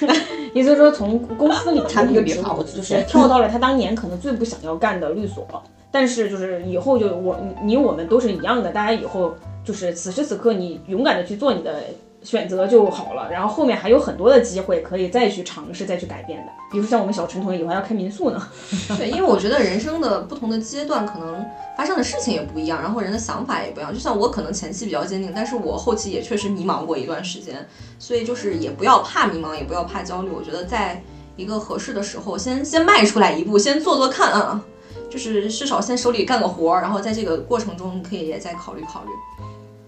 [0.54, 5.46] 意思是说从公司里产品的职务就是跳到了他当年可能最不想要干的律所，
[5.90, 11.74] 但是就是以后就我你你我们都是一样的，大家以后就是此时此刻你勇敢的去做你的。
[12.22, 16.52] 选择就好了，然后后面还有很多的机会可以再去尝试、再去改变的。
[16.70, 18.48] 比如像我们小陈同学以后还要开民宿呢，
[18.96, 21.44] 对，因为我觉得人生的不同的阶段，可能
[21.76, 23.92] 发生的事情也不一样，然后人的想法也不一样。
[23.92, 27.66] 就像我可能前期比较坚定，但是我后期也确实迷茫过一段时间，
[27.98, 30.30] 所以就是也不要怕迷茫，也不要怕焦虑。
[30.30, 31.02] 我觉得在
[31.36, 34.62] 一个合适的时候，先先迈出来一步，先做做看啊，
[35.10, 39.10] 就是至少先手里干个活儿，然后在这个过程中，可以也再考虑考虑。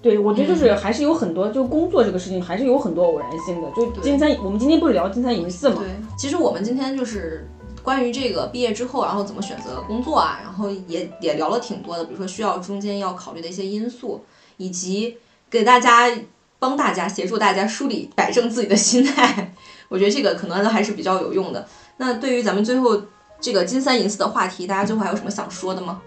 [0.04, 3.70] 对，我觉得就是还是有很多，就工作这个事情还是有很多偶然性的。
[3.74, 5.76] 就金三，我们今天不是聊金三银四嘛？
[5.78, 7.48] 对，其实我们今天就是
[7.82, 14.22] 关于这个毕业之后，然后怎么选择工作啊，然后也也聊了挺多的，比如说需要中间要考虑的一些因素，
[14.58, 15.16] 以及
[15.48, 16.12] 给大家
[16.58, 19.54] 帮大家协助大家梳理摆正自己的心态。
[19.88, 21.66] 我觉得这个可能还是比较有用的。
[21.96, 23.00] 那对于咱们最后
[23.40, 26.02] 这个金三银四的话题，大家最后还有什么想说的吗？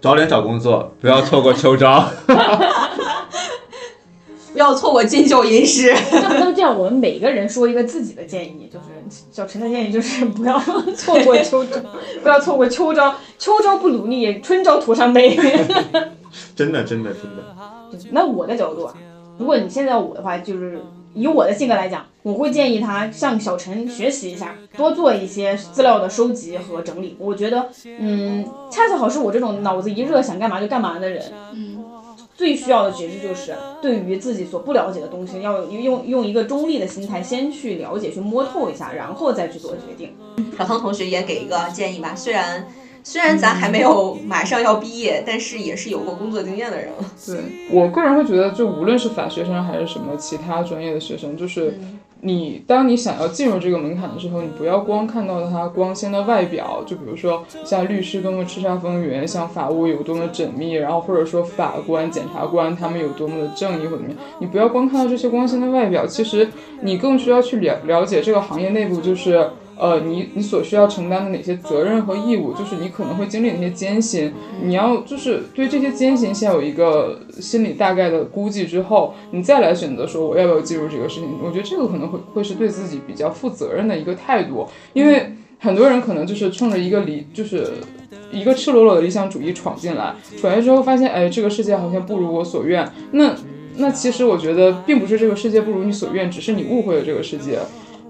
[0.00, 2.04] 早点找工作，不要错过秋招。
[4.54, 5.88] 不要错过金九银十。
[5.88, 6.78] 要不要这样？
[6.78, 8.86] 我们每个人说一个自己的建议，就是
[9.32, 10.56] 小陈的建议就是不要
[10.96, 11.80] 错过秋招，
[12.22, 15.36] 不要错过秋招，秋招不努力，春招徒伤悲。
[16.54, 18.08] 真的，真的，真的。
[18.12, 18.94] 那我的角度啊，
[19.38, 20.80] 如果你现在我的话，就是
[21.14, 27.16] 以我的性格来讲，我会建议他向小陈学习一下，多做一些资料的收集和整理。
[27.18, 27.68] 我觉得，
[27.98, 31.22] 嗯，恰恰好是我这种脑子一热想干嘛就干嘛的人，
[31.52, 31.73] 嗯。
[32.36, 40.12] 最需要的其实就是，对于自己所不了解的东西，要用用一个中立的心态，先去了解、去摸透一下，然后再去做决定。
[40.58, 42.66] 小汤同学也给一个建议吧，虽然
[43.04, 47.04] 虽然咱还没有马上要毕业，但是也是有过工作经验的人了。
[47.26, 47.38] 对
[47.70, 51.78] 我个人会觉得，就无论是法学生还是什么其他专业的学生，就是
[52.24, 66.48] 你当你想要进入这个门槛的时候，你不要光看到它光鲜的外表，就比如说像律师多么叱咤风云，像法务有多么缜密，然后或者说法官、检察官他们有多么的正义或怎么样，你不要光看到这些光鲜的外表，其实
[66.80, 69.50] 你更需要去了了解这个行业内部就是。
[69.76, 74.32] 呃，你你所需要承担的哪些责任和义务，就是你可能会经历哪些艰辛，
[74.62, 81.28] 你要就是对这些艰辛先有一个心理大概的估计之后，你再来选择说我要不要进入这个事情。
[81.42, 87.68] 我觉得这个可能会会是对自己比较负责任的一个态度，因为很多人可能就是冲着一个理就是。
[88.32, 93.32] 一个赤裸裸的理想主义闯进来，闯进之后发现，哎，这个世界好像不如我所愿，那
[93.76, 97.60] 那其实我觉得并不是这个世界不如你所愿，只是你误会了这个世界。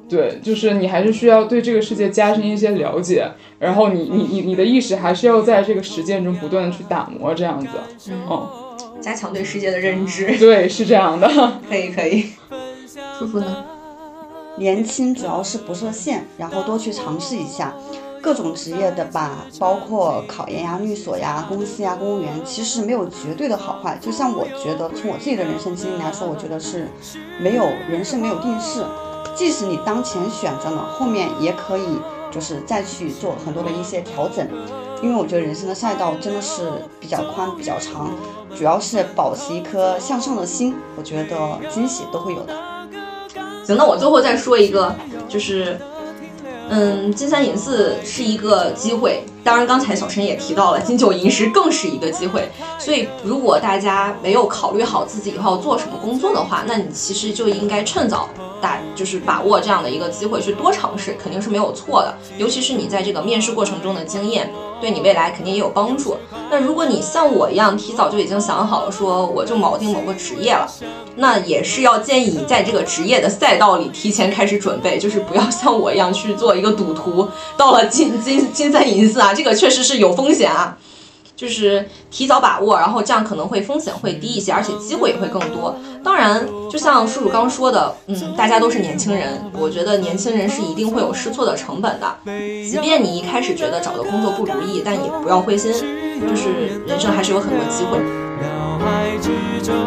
[0.08, 3.26] 对，就是你还是需要对这个世界加深一些了解，
[3.58, 7.68] 然后你你你你的意识还是要在这个实践中不断的去打磨，这样子。
[8.10, 8.48] 嗯，
[9.00, 10.36] 加强对世界的认知。
[10.38, 11.28] 对，是这样的。
[11.68, 12.26] 可以可以。
[13.18, 13.64] 舒服呢？
[14.56, 17.74] 年轻主要是不设限，然后多去尝试一下
[18.20, 23.98] 各种职业的吧，包括考研呀、律所呀、公司呀、公务员，其实没有绝对的好坏。
[24.00, 26.86] 就像我觉得，从我自己的人生经历来说，我觉得是
[27.40, 28.84] 没有人生没有定式。
[29.34, 31.98] 即使你当前选择了，后面也可以
[32.30, 34.48] 就是再去做很多的一些调整。
[35.02, 38.10] 因为我觉得人生的赛道真的是比较宽、比较长，
[38.56, 42.54] 主要是保持一颗向上的心，我觉得惊喜都会有的。
[43.66, 44.94] 行，那我最后再说一个，
[45.28, 45.78] 就是，
[46.70, 52.50] 嗯，金三银四是一个机会，当然刚才小陈也提到了，金九银十更是一个机会。
[52.78, 58.28] 所以，如果大家没有考虑好自己以后要做什么工作的话，那你其实就应该趁早
[58.60, 62.14] 打，就是把握这样的一个机会去多尝试，肯定是没有错的。
[62.38, 64.50] 尤其是你在这个面试过程中的经验。
[64.80, 66.14] 对你未来肯定也有帮助。
[66.50, 70.68] 那如果你像我一样提早就已经想好了，说我就锚定某个职业了，
[71.16, 77.26] 那也是要建议你在这个职业的赛道里提前开始准备，就是不要像我一样去做一个赌徒，
[77.56, 80.78] 到了金金金三银四啊，这个确实是有风险啊。
[81.36, 85.74] 就是提早把握，然后这样可能会风险会低一些，而且机会也会更多。
[86.02, 92.06] 当然，就像叔叔刚说的，嗯，大家都是年轻人，我觉得年轻人是一定会有试错的成本的。
[92.24, 97.98] 即便你一开始觉得找的工作不如意，但也不要灰心，就是人生还是有很多机会。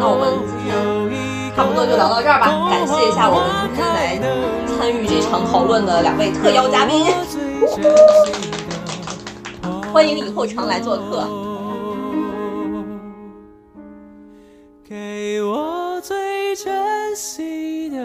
[0.02, 4.20] 那我们今天差不多就聊到这儿吧，感谢一下我们今天来
[4.68, 7.06] 参与这场讨论的两位特邀嘉宾。
[9.98, 11.28] 欢迎以后常来做客。
[14.88, 17.98] 给我最珍惜的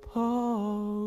[0.00, 0.99] 朋